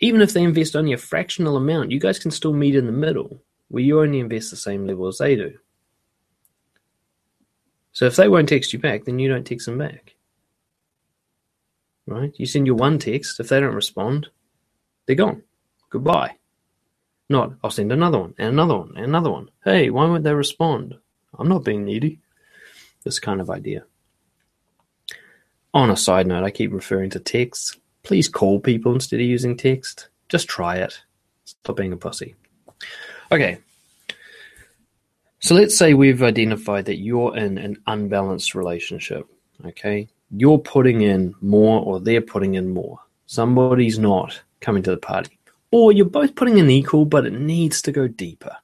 [0.00, 2.92] Even if they invest only a fractional amount, you guys can still meet in the
[2.92, 5.56] middle where you only invest the same level as they do.
[7.92, 10.14] So if they won't text you back, then you don't text them back.
[12.06, 12.32] Right?
[12.36, 14.28] You send your one text, if they don't respond,
[15.06, 15.42] they're gone.
[15.90, 16.36] Goodbye.
[17.28, 19.48] Not, I'll send another one, and another one, and another one.
[19.64, 20.94] Hey, why won't they respond?
[21.38, 22.20] I'm not being needy.
[23.04, 23.84] This kind of idea.
[25.72, 27.78] On a side note, I keep referring to text.
[28.04, 30.08] Please call people instead of using text.
[30.28, 31.00] Just try it.
[31.44, 32.34] Stop being a pussy.
[33.32, 33.58] Okay.
[35.40, 39.26] So let's say we've identified that you're in an unbalanced relationship.
[39.66, 40.08] Okay.
[40.30, 42.98] You're putting in more or they're putting in more.
[43.26, 45.38] Somebody's not coming to the party.
[45.70, 48.56] Or you're both putting in equal, but it needs to go deeper.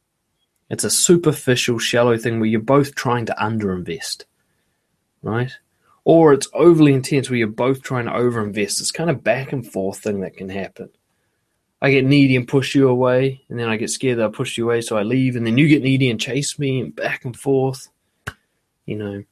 [0.68, 4.24] It's a superficial, shallow thing where you're both trying to underinvest.
[5.22, 5.50] Right?
[6.10, 8.80] Or it's overly intense where you're both trying to overinvest.
[8.80, 10.88] It's kind of back and forth thing that can happen.
[11.80, 14.58] I get needy and push you away, and then I get scared that I push
[14.58, 17.24] you away, so I leave, and then you get needy and chase me, and back
[17.24, 17.86] and forth,
[18.86, 19.22] you know,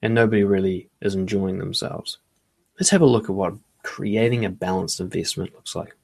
[0.00, 2.18] and nobody really is enjoying themselves.
[2.78, 5.96] Let's have a look at what creating a balanced investment looks like.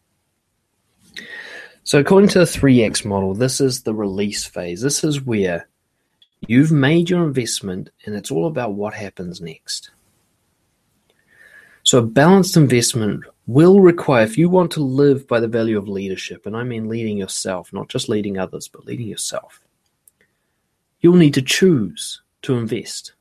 [1.84, 4.82] So, according to the 3X model, this is the release phase.
[4.82, 5.68] This is where
[6.40, 9.90] you've made your investment, and it's all about what happens next.
[11.82, 15.88] So, a balanced investment will require, if you want to live by the value of
[15.88, 19.60] leadership, and I mean leading yourself, not just leading others, but leading yourself,
[21.00, 23.12] you'll need to choose to invest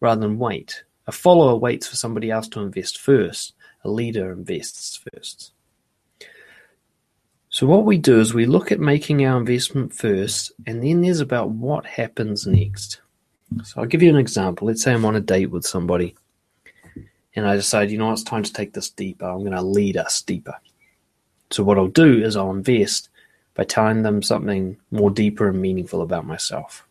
[0.00, 0.84] rather than wait.
[1.06, 5.52] A follower waits for somebody else to invest first, a leader invests first.
[7.60, 11.20] So, what we do is we look at making our investment first, and then there's
[11.20, 13.02] about what happens next.
[13.64, 14.66] So, I'll give you an example.
[14.66, 16.16] Let's say I'm on a date with somebody
[17.36, 19.26] and I decide, you know, it's time to take this deeper.
[19.28, 20.54] I'm going to lead us deeper.
[21.50, 23.10] So what I'll do is I'll invest
[23.52, 26.88] by telling them something more deeper and meaningful about myself.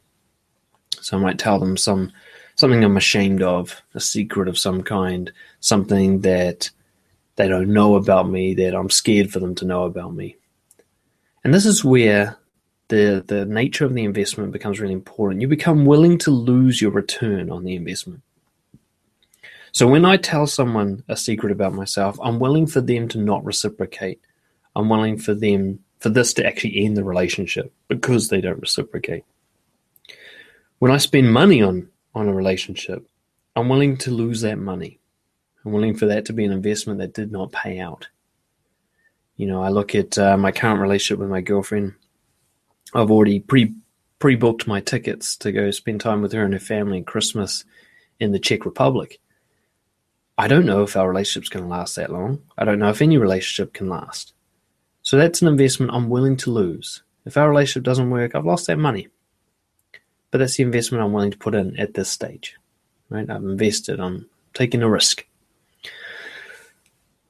[1.01, 2.11] So I might tell them some
[2.57, 6.69] something I'm ashamed of, a secret of some kind, something that
[7.37, 10.35] they don't know about me, that I'm scared for them to know about me.
[11.43, 12.37] And this is where
[12.89, 15.41] the the nature of the investment becomes really important.
[15.41, 18.21] You become willing to lose your return on the investment.
[19.71, 23.45] So when I tell someone a secret about myself, I'm willing for them to not
[23.45, 24.19] reciprocate.
[24.75, 29.23] I'm willing for them for this to actually end the relationship because they don't reciprocate.
[30.79, 33.05] When I spend money on on a relationship,
[33.55, 34.99] I'm willing to lose that money.
[35.63, 38.07] I'm willing for that to be an investment that did not pay out.
[39.39, 41.93] You know, I look at uh, my current relationship with my girlfriend.
[42.93, 43.73] I've already pre
[44.19, 47.63] pre booked my tickets to go spend time with her and her family at Christmas
[48.19, 49.19] in the Czech Republic
[50.39, 52.41] I don't know if our relationship's going to last that long.
[52.57, 54.31] I don't know if any relationship can last.
[55.01, 57.03] So that's an investment I'm willing to lose.
[57.25, 59.09] If our relationship doesn't work, I've lost that money.
[60.31, 62.55] But that's the investment I'm willing to put in at this stage.
[63.09, 63.29] Right?
[63.29, 65.25] I've invested, I'm taking a risk.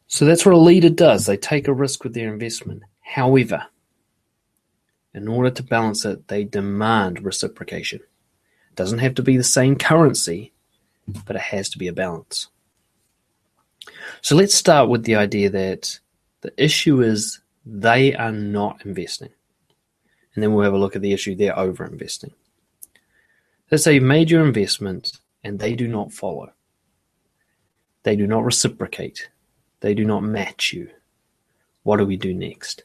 [0.10, 1.28] So that's what a leader does.
[1.28, 2.82] They take a risk with their investment.
[3.02, 3.68] However,
[5.14, 8.00] in order to balance it, they demand reciprocation.
[8.00, 10.52] It doesn't have to be the same currency,
[11.26, 12.48] but it has to be a balance.
[14.22, 16.00] So let's start with the idea that
[16.42, 19.30] the issue is they are not investing.
[20.34, 22.32] And then we'll have a look at the issue they're over investing.
[23.70, 25.12] Let's say you've made your investment
[25.44, 26.52] and they do not follow.
[28.02, 29.30] They do not reciprocate.
[29.82, 30.90] They do not match you.
[31.84, 32.84] What do we do next?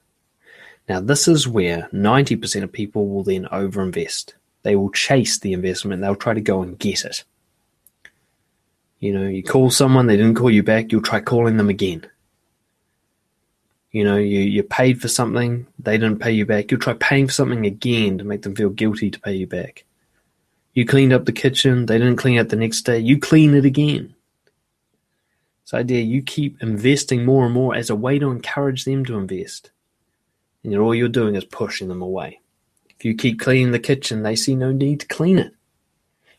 [0.88, 4.34] Now, this is where 90% of people will then overinvest.
[4.62, 7.24] They will chase the investment, they'll try to go and get it.
[8.98, 12.06] You know, you call someone, they didn't call you back, you'll try calling them again.
[13.92, 17.26] You know, you, you paid for something, they didn't pay you back, you'll try paying
[17.26, 19.84] for something again to make them feel guilty to pay you back.
[20.72, 23.64] You cleaned up the kitchen, they didn't clean it the next day, you clean it
[23.64, 24.13] again.
[25.64, 29.16] This idea you keep investing more and more as a way to encourage them to
[29.16, 29.70] invest.
[30.62, 32.40] And all you're doing is pushing them away.
[32.90, 35.52] If you keep cleaning the kitchen, they see no need to clean it.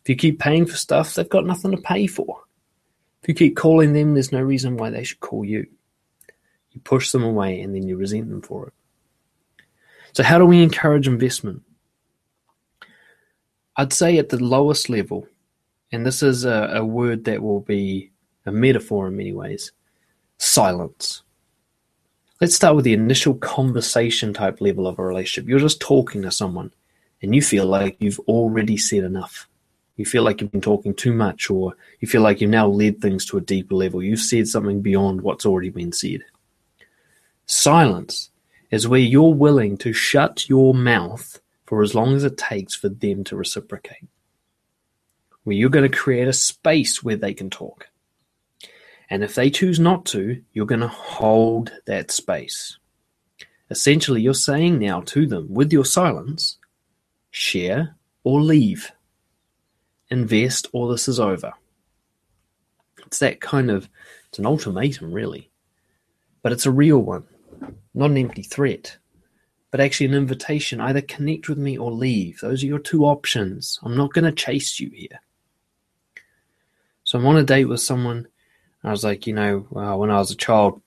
[0.01, 2.43] If you keep paying for stuff, they've got nothing to pay for.
[3.23, 5.65] If you keep calling them, there's no reason why they should call you.
[6.71, 8.73] You push them away and then you resent them for it.
[10.13, 11.63] So, how do we encourage investment?
[13.75, 15.27] I'd say at the lowest level,
[15.91, 18.11] and this is a, a word that will be
[18.45, 19.71] a metaphor in many ways
[20.37, 21.23] silence.
[22.41, 25.49] Let's start with the initial conversation type level of a relationship.
[25.49, 26.73] You're just talking to someone
[27.21, 29.47] and you feel like you've already said enough
[29.97, 32.99] you feel like you've been talking too much, or you feel like you've now led
[32.99, 34.03] things to a deeper level.
[34.03, 36.23] You've said something beyond what's already been said.
[37.45, 38.29] Silence
[38.71, 42.89] is where you're willing to shut your mouth for as long as it takes for
[42.89, 44.07] them to reciprocate.
[45.43, 47.87] Where you're going to create a space where they can talk.
[49.09, 52.77] And if they choose not to, you're going to hold that space.
[53.69, 56.57] Essentially, you're saying now to them with your silence
[57.31, 58.91] share or leave,
[60.09, 61.53] invest or this is over.
[63.05, 63.89] It's that kind of,
[64.29, 65.49] it's an ultimatum, really.
[66.41, 67.25] But it's a real one,
[67.93, 68.97] not an empty threat,
[69.71, 72.39] but actually an invitation either connect with me or leave.
[72.39, 73.79] Those are your two options.
[73.83, 75.19] I'm not going to chase you here.
[77.03, 78.27] So I'm on a date with someone.
[78.85, 80.81] I was like, you know, uh, when I was a child,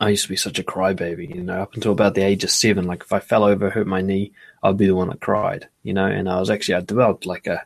[0.00, 2.50] I used to be such a crybaby, you know, up until about the age of
[2.50, 2.84] seven.
[2.84, 5.94] Like if I fell over, hurt my knee, I'd be the one that cried, you
[5.94, 6.06] know.
[6.06, 7.64] And I was actually I developed like a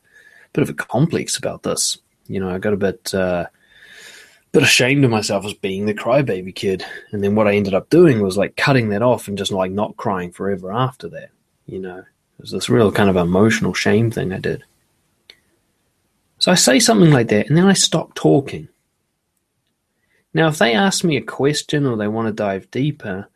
[0.53, 1.97] bit of a complex about this.
[2.27, 3.47] You know, I got a bit uh,
[4.53, 6.85] bit ashamed of myself as being the crybaby kid.
[7.11, 9.71] And then what I ended up doing was like cutting that off and just like
[9.71, 11.31] not crying forever after that.
[11.65, 14.65] You know, it was this real kind of emotional shame thing I did.
[16.41, 18.69] So I say something like that, and then I stop talking
[20.35, 23.29] now, if they ask me a question or they want to dive deeper,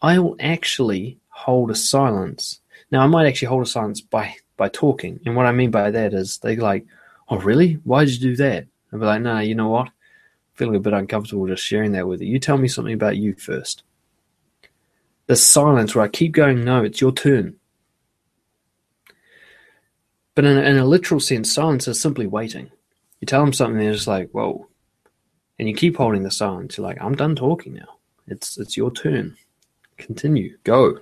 [0.00, 2.60] I will actually hold a silence.
[2.90, 5.90] Now, I might actually hold a silence by by talking, and what I mean by
[5.90, 6.86] that is they like,
[7.28, 7.74] "Oh, really?
[7.84, 9.86] Why did you do that?" I'll be like, "No, you know what?
[9.86, 9.92] I'm
[10.54, 12.28] feeling a bit uncomfortable just sharing that with you.
[12.28, 13.82] You tell me something about you first.
[15.26, 17.56] The silence where I keep going, "No, it's your turn."
[20.34, 22.70] But in a, in a literal sense, silence is simply waiting.
[23.20, 24.67] You tell them something, they're just like, "Whoa."
[25.58, 26.76] And you keep holding the silence.
[26.76, 27.98] You're like, I'm done talking now.
[28.26, 29.36] It's it's your turn.
[29.96, 30.56] Continue.
[30.64, 31.00] Go.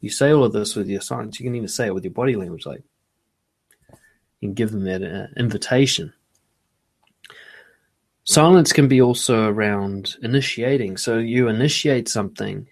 [0.00, 1.38] You say all of this with your silence.
[1.38, 2.82] You can even say it with your body language, like
[4.40, 6.12] can give them that uh, invitation.
[8.24, 10.96] Silence can be also around initiating.
[10.96, 12.68] So you initiate something,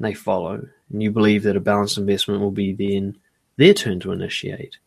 [0.00, 3.16] they follow, and you believe that a balanced investment will be then
[3.56, 4.78] their turn to initiate.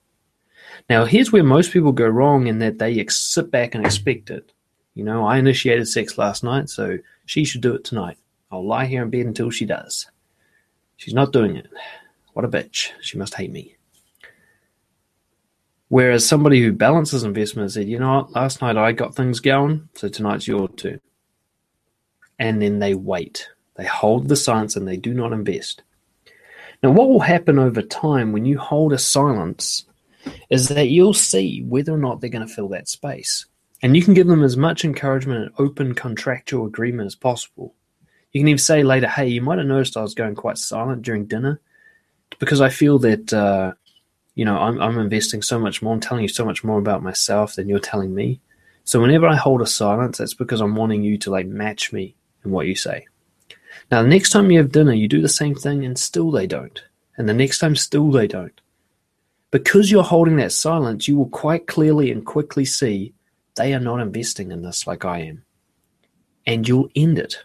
[0.89, 4.29] Now, here's where most people go wrong in that they ex- sit back and expect
[4.29, 4.51] it.
[4.93, 8.17] You know, I initiated sex last night, so she should do it tonight.
[8.51, 10.09] I'll lie here in bed until she does.
[10.97, 11.67] She's not doing it.
[12.33, 12.89] What a bitch.
[13.01, 13.75] She must hate me.
[15.89, 19.89] Whereas somebody who balances investment said, you know what, last night I got things going,
[19.95, 21.01] so tonight's your turn.
[22.37, 23.49] And then they wait.
[23.75, 25.81] They hold the silence and they do not invest.
[26.83, 29.85] Now, what will happen over time when you hold a silence
[30.49, 33.45] is that you'll see whether or not they're going to fill that space.
[33.81, 37.73] And you can give them as much encouragement and open contractual agreement as possible.
[38.31, 41.01] You can even say later, hey, you might have noticed I was going quite silent
[41.01, 41.61] during dinner
[42.39, 43.73] because I feel that, uh,
[44.35, 45.93] you know, I'm, I'm investing so much more.
[45.93, 48.39] I'm telling you so much more about myself than you're telling me.
[48.83, 52.15] So whenever I hold a silence, that's because I'm wanting you to like match me
[52.43, 53.07] in what you say.
[53.91, 56.47] Now, the next time you have dinner, you do the same thing and still they
[56.47, 56.83] don't.
[57.17, 58.59] And the next time, still they don't.
[59.51, 63.13] Because you're holding that silence, you will quite clearly and quickly see
[63.59, 65.43] they are not investing in this like I am.
[66.47, 67.43] And you'll end it.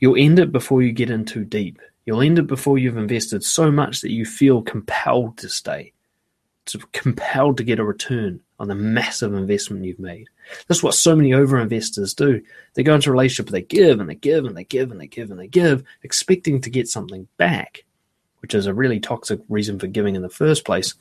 [0.00, 1.78] You'll end it before you get in too deep.
[2.06, 5.92] You'll end it before you've invested so much that you feel compelled to stay,
[6.66, 10.28] to compelled to get a return on the massive investment you've made.
[10.66, 12.40] That's what so many over investors do.
[12.72, 15.06] They go into a relationship, they give and they give and they give and they
[15.06, 17.84] give and they give, expecting to get something back,
[18.40, 20.94] which is a really toxic reason for giving in the first place.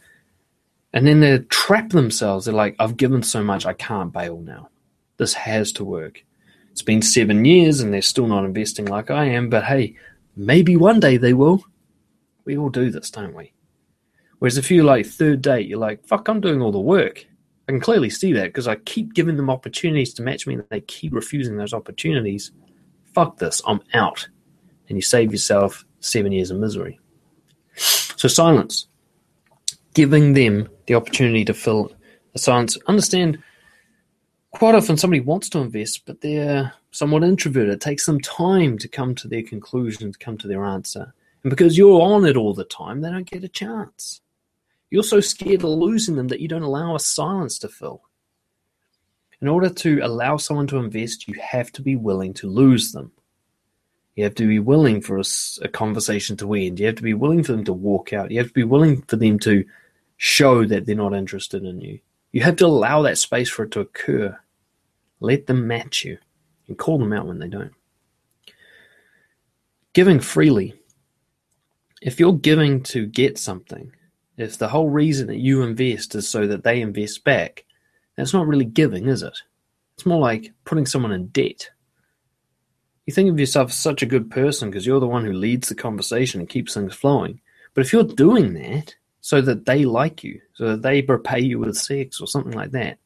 [0.94, 2.46] And then they trap themselves.
[2.46, 4.70] They're like, I've given so much, I can't bail now.
[5.18, 6.24] This has to work.
[6.72, 9.96] It's been seven years and they're still not investing like I am, but hey,
[10.36, 11.64] maybe one day they will.
[12.46, 13.54] We all do this, don't we?
[14.39, 17.26] Whereas if you like third date, you're like, fuck, I'm doing all the work.
[17.68, 20.66] I can clearly see that because I keep giving them opportunities to match me and
[20.70, 22.52] they keep refusing those opportunities.
[23.14, 24.28] Fuck this, I'm out.
[24.89, 27.00] And you save yourself seven years of misery.
[27.76, 28.88] So silence
[29.94, 31.91] giving them the opportunity to fill
[32.36, 32.78] a silence.
[32.88, 33.41] Understand,
[34.52, 37.74] quite often somebody wants to invest, but they're somewhat introverted.
[37.74, 41.14] It takes them time to come to their conclusion, to come to their answer.
[41.44, 44.22] And because you're on it all the time, they don't get a chance.
[44.89, 48.04] You're so scared of losing them that you don't allow a silence to fill.
[49.41, 53.12] In order to allow someone to invest, you have to be willing to lose them.
[54.16, 55.24] You have to be willing for a,
[55.64, 56.80] a, conversation to end.
[56.80, 58.30] You have to be willing for them to walk out.
[58.30, 59.66] You have to be willing for them to
[60.26, 61.99] show that they're not interested in you.
[62.32, 64.39] You have to allow that space for it to occur.
[65.19, 66.17] Let them match you
[66.69, 67.74] and call them out when they don't.
[69.91, 70.76] Giving freely.
[72.01, 73.91] If you're giving to get something,
[74.38, 77.65] if the whole reason that you invest is so that they invest back,
[78.15, 79.38] that's not really giving, is it?
[79.95, 81.69] It's more like putting someone in debt.
[83.05, 85.67] You think of yourself as such a good person because you're the one who leads
[85.67, 87.41] the conversation and keeps things flowing.
[87.74, 91.57] But if you're doing that so that they like you, so that they repay you
[91.57, 92.97] with sex or something like that,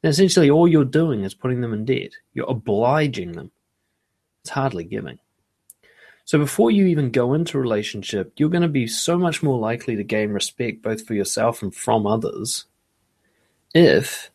[0.00, 2.12] then essentially all you're doing is putting them in debt.
[2.34, 3.50] You're obliging them.
[4.42, 5.18] It's hardly giving.
[6.24, 9.58] So before you even go into a relationship, you're going to be so much more
[9.58, 12.66] likely to gain respect both for yourself and from others
[13.74, 14.30] if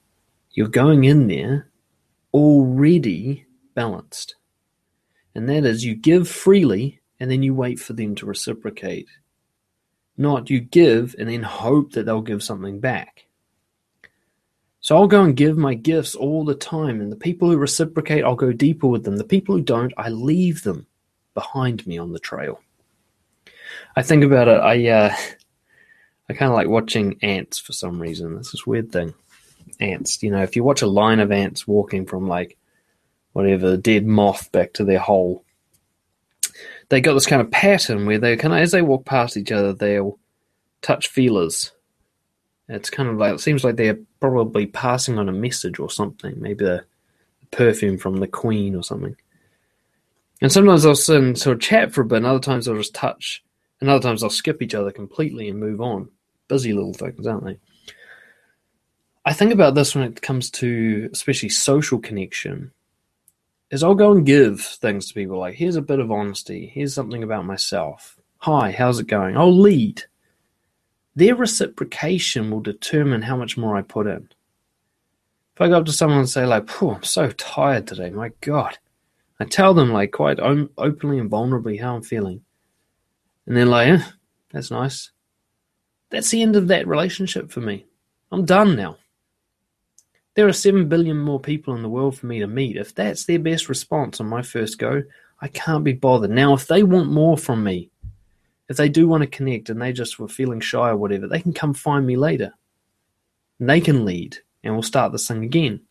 [0.51, 1.69] you're going in there
[2.33, 4.35] already balanced.
[5.33, 9.07] And that is you give freely and then you wait for them to reciprocate.
[10.19, 13.25] Not you give and then hope that they'll give something back.
[14.81, 18.25] So I'll go and give my gifts all the time, and the people who reciprocate,
[18.25, 19.15] I'll go deeper with them.
[19.15, 20.87] The people who don't, I leave them
[21.33, 22.59] behind me on the trail.
[23.95, 24.59] I think about it.
[24.59, 25.15] I uh,
[26.29, 28.37] I kind of like watching ants for some reason.
[28.37, 29.13] It's this weird thing.
[29.79, 32.57] Ants, you know, if you watch a line of ants walking from like
[33.31, 35.45] whatever dead moth back to their hole,
[36.89, 39.51] they got this kind of pattern where they kind of as they walk past each
[39.51, 40.19] other, they'll
[40.81, 41.71] touch feelers.
[42.67, 46.35] It's kind of like it seems like they're probably passing on a message or something.
[46.39, 46.85] Maybe the
[47.51, 49.15] perfume from the queen or something.
[50.41, 52.77] And sometimes they'll sit and sort of chat for a bit, and other times they'll
[52.77, 53.43] just touch,
[53.81, 56.09] and other times they'll skip each other completely and move on.
[56.47, 57.59] Busy little things, aren't they?
[59.25, 62.71] I think about this when it comes to especially social connection.
[63.71, 66.93] Is I'll go and give things to people like, here's a bit of honesty, here's
[66.93, 68.17] something about myself.
[68.39, 69.37] Hi, how's it going?
[69.37, 70.03] I'll lead.
[71.15, 74.29] Their reciprocation will determine how much more I put in.
[75.53, 78.79] If I go up to someone and say, like, I'm so tired today, my God,
[79.39, 82.41] I tell them like quite openly and vulnerably how I'm feeling.
[83.45, 84.03] And they're like, eh,
[84.51, 85.11] that's nice.
[86.09, 87.85] That's the end of that relationship for me.
[88.31, 88.97] I'm done now.
[90.39, 92.77] There are 7 billion more people in the world for me to meet.
[92.77, 95.03] If that's their best response on my first go,
[95.41, 96.31] I can't be bothered.
[96.31, 97.89] Now, if they want more from me,
[98.69, 101.41] if they do want to connect and they just were feeling shy or whatever, they
[101.41, 102.53] can come find me later.
[103.59, 105.81] And they can lead and we'll start this thing again.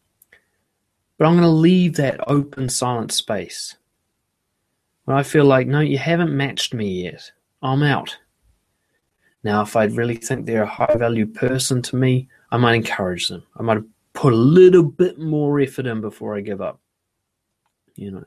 [1.18, 3.76] But I'm going to leave that open, silent space.
[5.04, 7.32] When I feel like, no, you haven't matched me yet.
[7.60, 8.16] I'm out.
[9.44, 13.28] Now, if I really think they're a high value person to me, I might encourage
[13.28, 13.42] them.
[13.54, 13.82] I might
[14.18, 16.80] put a little bit more effort in before I give up.
[17.94, 18.24] You know,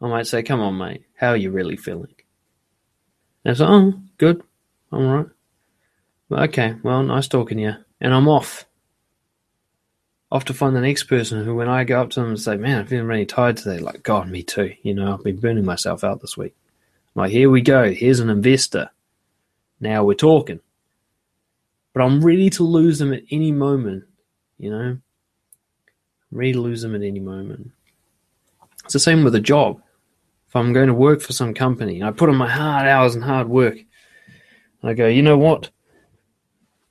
[0.00, 2.14] I might say, come on, mate, how are you really feeling?
[3.44, 4.42] And it's like, oh, good.
[4.90, 6.48] I'm all right.
[6.48, 7.74] Okay, well, nice talking to you.
[8.00, 8.64] And I'm off
[10.30, 12.56] off to find the next person who, when I go up to them and say,
[12.56, 14.74] Man, I'm feeling really tired today, like, God, me too.
[14.82, 16.54] You know, I've been burning myself out this week.
[17.14, 17.92] I'm like, here we go.
[17.92, 18.90] Here's an investor.
[19.80, 20.60] Now we're talking.
[21.94, 24.04] But I'm ready to lose them at any moment,
[24.58, 24.98] you know?
[26.30, 27.70] I'm ready to lose them at any moment.
[28.84, 29.80] It's the same with a job.
[30.48, 33.24] If I'm going to work for some company, I put in my hard hours and
[33.24, 33.76] hard work.
[34.82, 35.70] I go, you know what?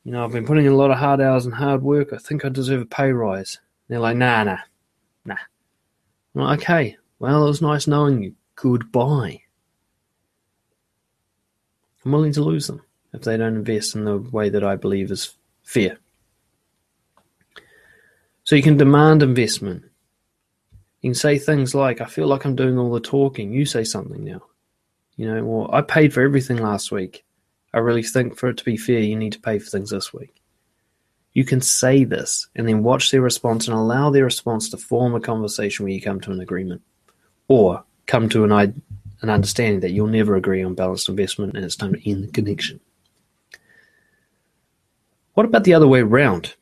[0.08, 2.14] you know, I've been putting in a lot of hard hours and hard work.
[2.14, 3.60] I think I deserve a pay rise.
[3.60, 4.60] And they're like, nah, nah,
[5.26, 5.36] nah.
[6.34, 8.34] I'm like, okay, well, it was nice knowing you.
[8.56, 9.42] Goodbye.
[12.06, 15.12] I'm willing to lose them if they don't invest in the way that I believe
[15.12, 15.98] is fair.
[18.48, 19.84] So you can demand investment.
[21.02, 23.52] You can say things like, I feel like I'm doing all the talking.
[23.52, 24.42] You say something now.
[25.18, 27.26] You know, well, I paid for everything last week.
[27.74, 30.14] I really think for it to be fair, you need to pay for things this
[30.14, 30.42] week.
[31.34, 35.14] You can say this and then watch their response and allow their response to form
[35.14, 36.82] a conversation where you come to an agreement
[37.50, 41.76] or come to an, an understanding that you'll never agree on balanced investment and it's
[41.76, 42.80] time to end the connection.
[45.34, 46.56] What about the other way around?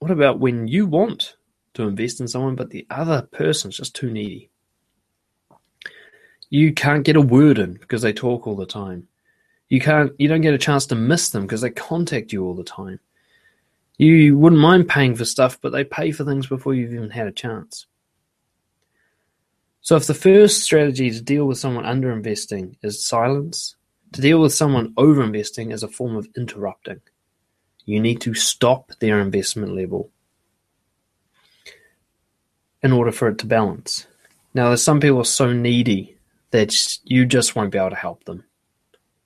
[0.00, 1.36] What about when you want
[1.74, 4.50] to invest in someone but the other person's just too needy?
[6.48, 9.06] You can't get a word in because they talk all the time.
[9.68, 12.54] You can't you don't get a chance to miss them because they contact you all
[12.54, 12.98] the time.
[13.98, 17.26] You wouldn't mind paying for stuff, but they pay for things before you've even had
[17.26, 17.86] a chance.
[19.82, 23.76] So if the first strategy to deal with someone underinvesting is silence,
[24.12, 27.02] to deal with someone overinvesting is a form of interrupting.
[27.84, 30.10] You need to stop their investment level
[32.82, 34.06] in order for it to balance.
[34.54, 36.16] Now, there's some people so needy
[36.50, 36.74] that
[37.04, 38.44] you just won't be able to help them.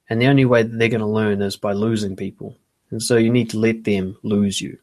[0.08, 2.58] And the only way that they're going to learn is by losing people.
[2.90, 4.78] And so you need to let them lose you.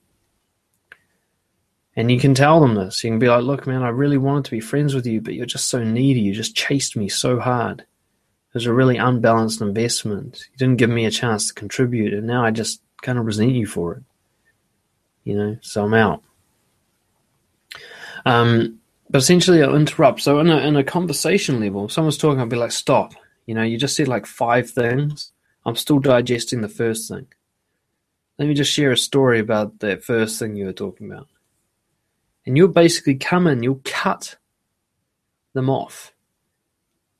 [1.96, 3.04] And you can tell them this.
[3.04, 5.34] You can be like, look, man, I really wanted to be friends with you, but
[5.34, 6.22] you're just so needy.
[6.22, 7.82] You just chased me so hard.
[7.82, 10.48] It was a really unbalanced investment.
[10.52, 13.52] You didn't give me a chance to contribute, and now I just kind of resent
[13.52, 14.04] you for it.
[15.24, 16.24] You know, so I'm out.
[18.26, 18.80] Um,
[19.10, 20.22] but essentially I'll interrupt.
[20.22, 23.14] So in a, in a conversation level, someone's talking, I'll be like, stop.
[23.46, 25.32] You know, you just said like five things.
[25.66, 27.28] I'm still digesting the first thing.
[28.40, 31.28] Let me just share a story about that first thing you were talking about.
[32.46, 34.38] And you'll basically come in, you'll cut
[35.54, 36.14] them off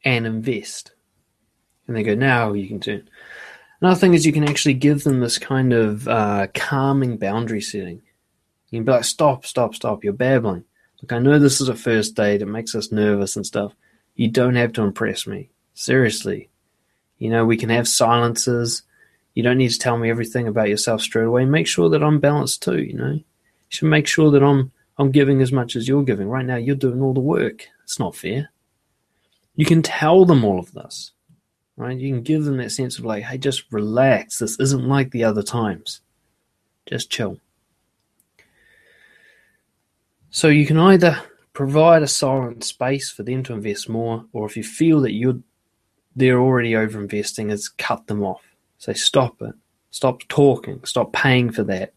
[0.04, 0.94] and invest.
[1.88, 3.08] And they go, now you can turn.
[3.82, 8.02] Another thing is you can actually give them this kind of uh, calming boundary setting.
[8.70, 10.64] You can be like, stop, stop, stop, you're babbling.
[11.02, 13.74] Look, I know this is a first date, it makes us nervous and stuff.
[14.16, 15.50] You don't have to impress me.
[15.74, 16.50] Seriously.
[17.18, 18.84] You know, we can have silences.
[19.34, 21.46] You don't need to tell me everything about yourself straight away.
[21.46, 23.12] Make sure that I'm balanced too, you know.
[23.12, 23.24] You
[23.70, 26.28] should make sure that I'm I'm giving as much as you're giving.
[26.28, 27.68] Right now you're doing all the work.
[27.84, 28.50] It's not fair.
[29.56, 31.12] You can tell them all of this.
[31.82, 31.98] Right?
[31.98, 34.38] You can give them that sense of like, hey, just relax.
[34.38, 36.02] This isn't like the other times.
[36.86, 37.40] Just chill.
[40.30, 41.20] So you can either
[41.54, 45.40] provide a silent space for them to invest more, or if you feel that you're
[46.16, 48.44] they're already over investing, is cut them off.
[48.78, 49.56] Say stop it.
[49.90, 50.84] Stop talking.
[50.84, 51.96] Stop paying for that.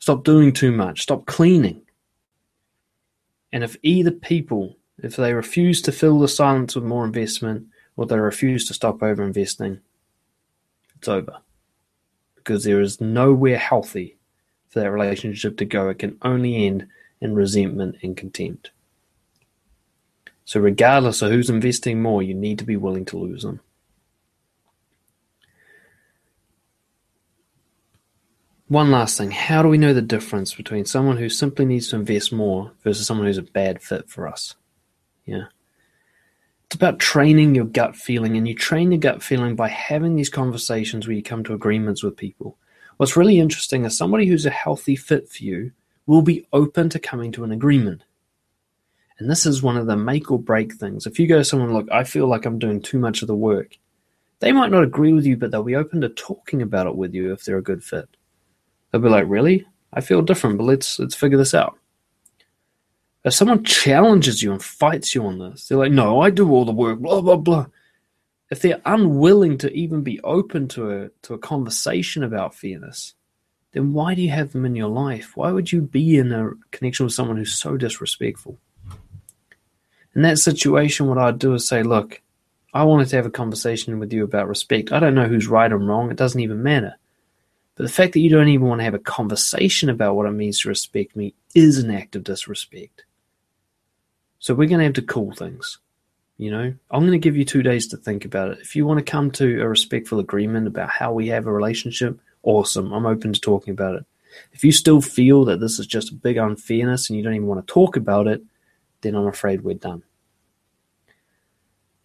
[0.00, 1.02] Stop doing too much.
[1.02, 1.80] Stop cleaning.
[3.52, 8.06] And if either people, if they refuse to fill the silence with more investment, or
[8.06, 9.80] they refuse to stop over investing,
[10.96, 11.38] it's over.
[12.36, 14.16] Because there is nowhere healthy
[14.68, 15.88] for that relationship to go.
[15.88, 16.86] It can only end
[17.20, 18.70] in resentment and contempt.
[20.44, 23.60] So, regardless of who's investing more, you need to be willing to lose them.
[28.72, 31.96] One last thing how do we know the difference between someone who simply needs to
[31.96, 34.54] invest more versus someone who's a bad fit for us?
[35.26, 35.44] Yeah.
[36.72, 40.30] It's about training your gut feeling, and you train your gut feeling by having these
[40.30, 42.56] conversations where you come to agreements with people.
[42.96, 45.72] What's really interesting is somebody who's a healthy fit for you
[46.06, 48.04] will be open to coming to an agreement.
[49.18, 51.04] And this is one of the make or break things.
[51.04, 53.36] If you go to someone, look, I feel like I'm doing too much of the
[53.36, 53.76] work,
[54.38, 57.12] they might not agree with you, but they'll be open to talking about it with
[57.12, 58.08] you if they're a good fit.
[58.90, 59.66] They'll be like, really?
[59.92, 61.78] I feel different, but let's let's figure this out.
[63.24, 66.64] If someone challenges you and fights you on this, they're like, no, I do all
[66.64, 67.66] the work, blah, blah, blah.
[68.50, 73.14] If they're unwilling to even be open to a, to a conversation about fairness,
[73.72, 75.36] then why do you have them in your life?
[75.36, 78.58] Why would you be in a connection with someone who's so disrespectful?
[80.14, 82.20] In that situation, what I'd do is say, look,
[82.74, 84.92] I wanted to have a conversation with you about respect.
[84.92, 86.10] I don't know who's right or wrong.
[86.10, 86.96] It doesn't even matter.
[87.76, 90.32] But the fact that you don't even want to have a conversation about what it
[90.32, 93.04] means to respect me is an act of disrespect.
[94.42, 95.78] So we're going to have to cool things.
[96.36, 98.58] You know, I'm going to give you two days to think about it.
[98.58, 102.18] If you want to come to a respectful agreement about how we have a relationship,
[102.42, 102.92] awesome.
[102.92, 104.04] I'm open to talking about it.
[104.52, 107.46] If you still feel that this is just a big unfairness and you don't even
[107.46, 108.42] want to talk about it,
[109.02, 110.02] then I'm afraid we're done.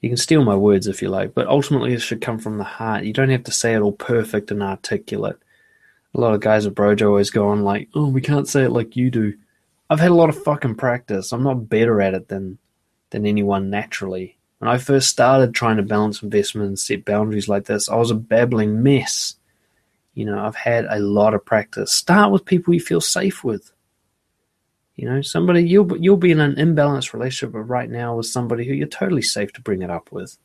[0.01, 2.63] You can steal my words if you like, but ultimately it should come from the
[2.63, 3.03] heart.
[3.03, 5.39] You don't have to say it all perfect and articulate.
[6.13, 8.71] A lot of guys at Brojo always go on like, oh, we can't say it
[8.71, 9.33] like you do.
[9.89, 11.31] I've had a lot of fucking practice.
[11.31, 12.57] I'm not better at it than
[13.09, 14.37] than anyone naturally.
[14.59, 18.11] When I first started trying to balance investment and set boundaries like this, I was
[18.11, 19.35] a babbling mess.
[20.13, 21.93] You know, I've had a lot of practice.
[21.93, 23.71] Start with people you feel safe with.
[24.95, 28.73] You know, somebody you'll you'll be in an imbalanced relationship right now with somebody who
[28.73, 30.37] you're totally safe to bring it up with.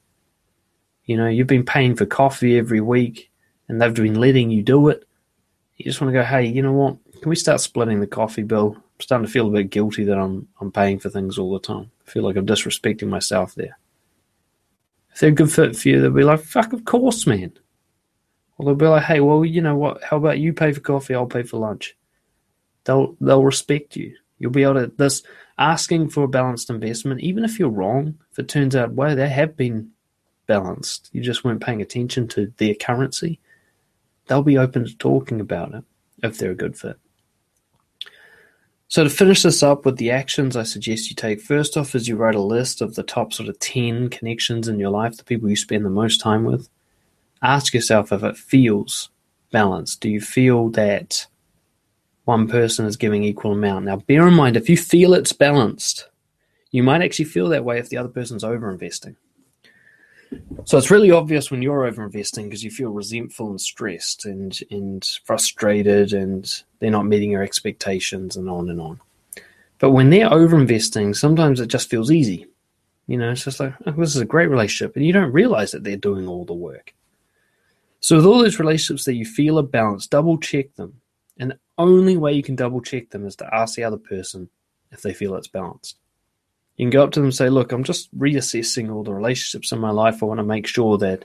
[1.07, 3.30] You know, you've been paying for coffee every week,
[3.66, 5.05] and they've been letting you do it.
[5.76, 6.99] You just want to go, hey, you know what?
[7.22, 8.76] Can we start splitting the coffee bill?
[8.99, 11.90] Starting to feel a bit guilty that I'm I'm paying for things all the time.
[12.07, 13.78] I feel like I'm disrespecting myself there.
[15.12, 17.53] If they're a good fit for you, they'll be like, "Fuck, of course, man."
[18.57, 20.03] Or they'll be like, "Hey, well, you know what?
[20.03, 21.14] How about you pay for coffee?
[21.14, 21.97] I'll pay for lunch."
[22.84, 24.14] They'll they'll respect you.
[24.38, 25.22] You'll be able to this
[25.59, 28.18] asking for a balanced investment, even if you're wrong.
[28.32, 29.90] If it turns out, well, they have been
[30.47, 33.40] balanced, you just weren't paying attention to their currency.
[34.26, 35.84] They'll be open to talking about it
[36.22, 36.99] if they're a good fit.
[38.93, 42.09] So to finish this up with the actions I suggest you take, first off is
[42.09, 45.24] you write a list of the top sort of 10 connections in your life, the
[45.24, 46.68] people you spend the most time with.
[47.40, 49.09] Ask yourself if it feels
[49.51, 50.03] balanced.
[50.03, 51.26] Do you feel that
[52.26, 53.86] one person is giving equal amount?
[53.86, 56.11] Now bear in mind, if you feel it's balanced,
[56.70, 59.16] you might actually feel that way if the other person's over investing.
[60.64, 64.59] So it's really obvious when you're over investing because you feel resentful and stressed and
[64.70, 69.01] and frustrated and they're not meeting your expectations and on and on.
[69.78, 72.47] But when they're over investing, sometimes it just feels easy.
[73.09, 75.72] You know, it's just like, oh, this is a great relationship, and you don't realize
[75.72, 76.95] that they're doing all the work.
[77.99, 81.01] So with all those relationships that you feel are balanced, double check them.
[81.39, 84.49] And the only way you can double check them is to ask the other person
[84.93, 85.97] if they feel it's balanced.
[86.77, 89.73] You can go up to them and say, Look, I'm just reassessing all the relationships
[89.73, 90.23] in my life.
[90.23, 91.25] I want to make sure that,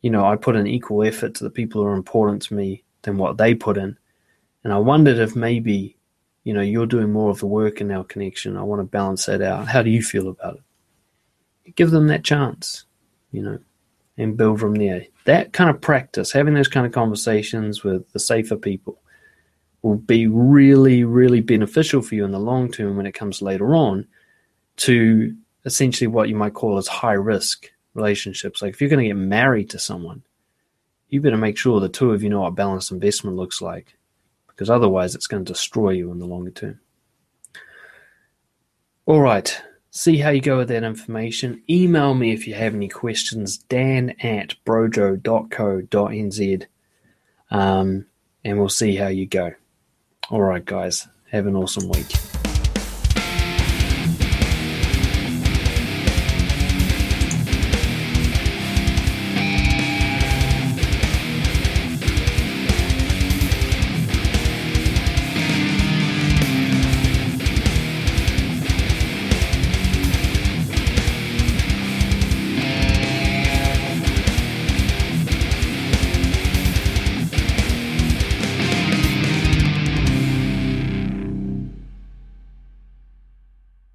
[0.00, 2.84] you know, I put an equal effort to the people who are important to me
[3.02, 3.96] than what they put in.
[4.64, 5.96] And I wondered if maybe,
[6.44, 8.56] you know, you're doing more of the work in our connection.
[8.56, 9.68] I want to balance that out.
[9.68, 11.76] How do you feel about it?
[11.76, 12.84] Give them that chance,
[13.30, 13.58] you know,
[14.16, 15.06] and build from there.
[15.24, 19.00] That kind of practice, having those kind of conversations with the safer people,
[19.82, 23.74] will be really, really beneficial for you in the long term when it comes later
[23.74, 24.06] on
[24.80, 28.62] to essentially what you might call as high risk relationships.
[28.62, 30.22] Like if you're going to get married to someone,
[31.08, 33.96] you better make sure the two of you know what balanced investment looks like
[34.46, 36.80] because otherwise it's going to destroy you in the longer term.
[39.06, 39.60] All right.
[39.90, 41.62] See how you go with that information.
[41.68, 46.66] Email me if you have any questions, dan at brojo.co.nz,
[47.50, 48.06] um,
[48.44, 49.52] and we'll see how you go.
[50.30, 51.08] All right, guys.
[51.32, 52.39] Have an awesome week.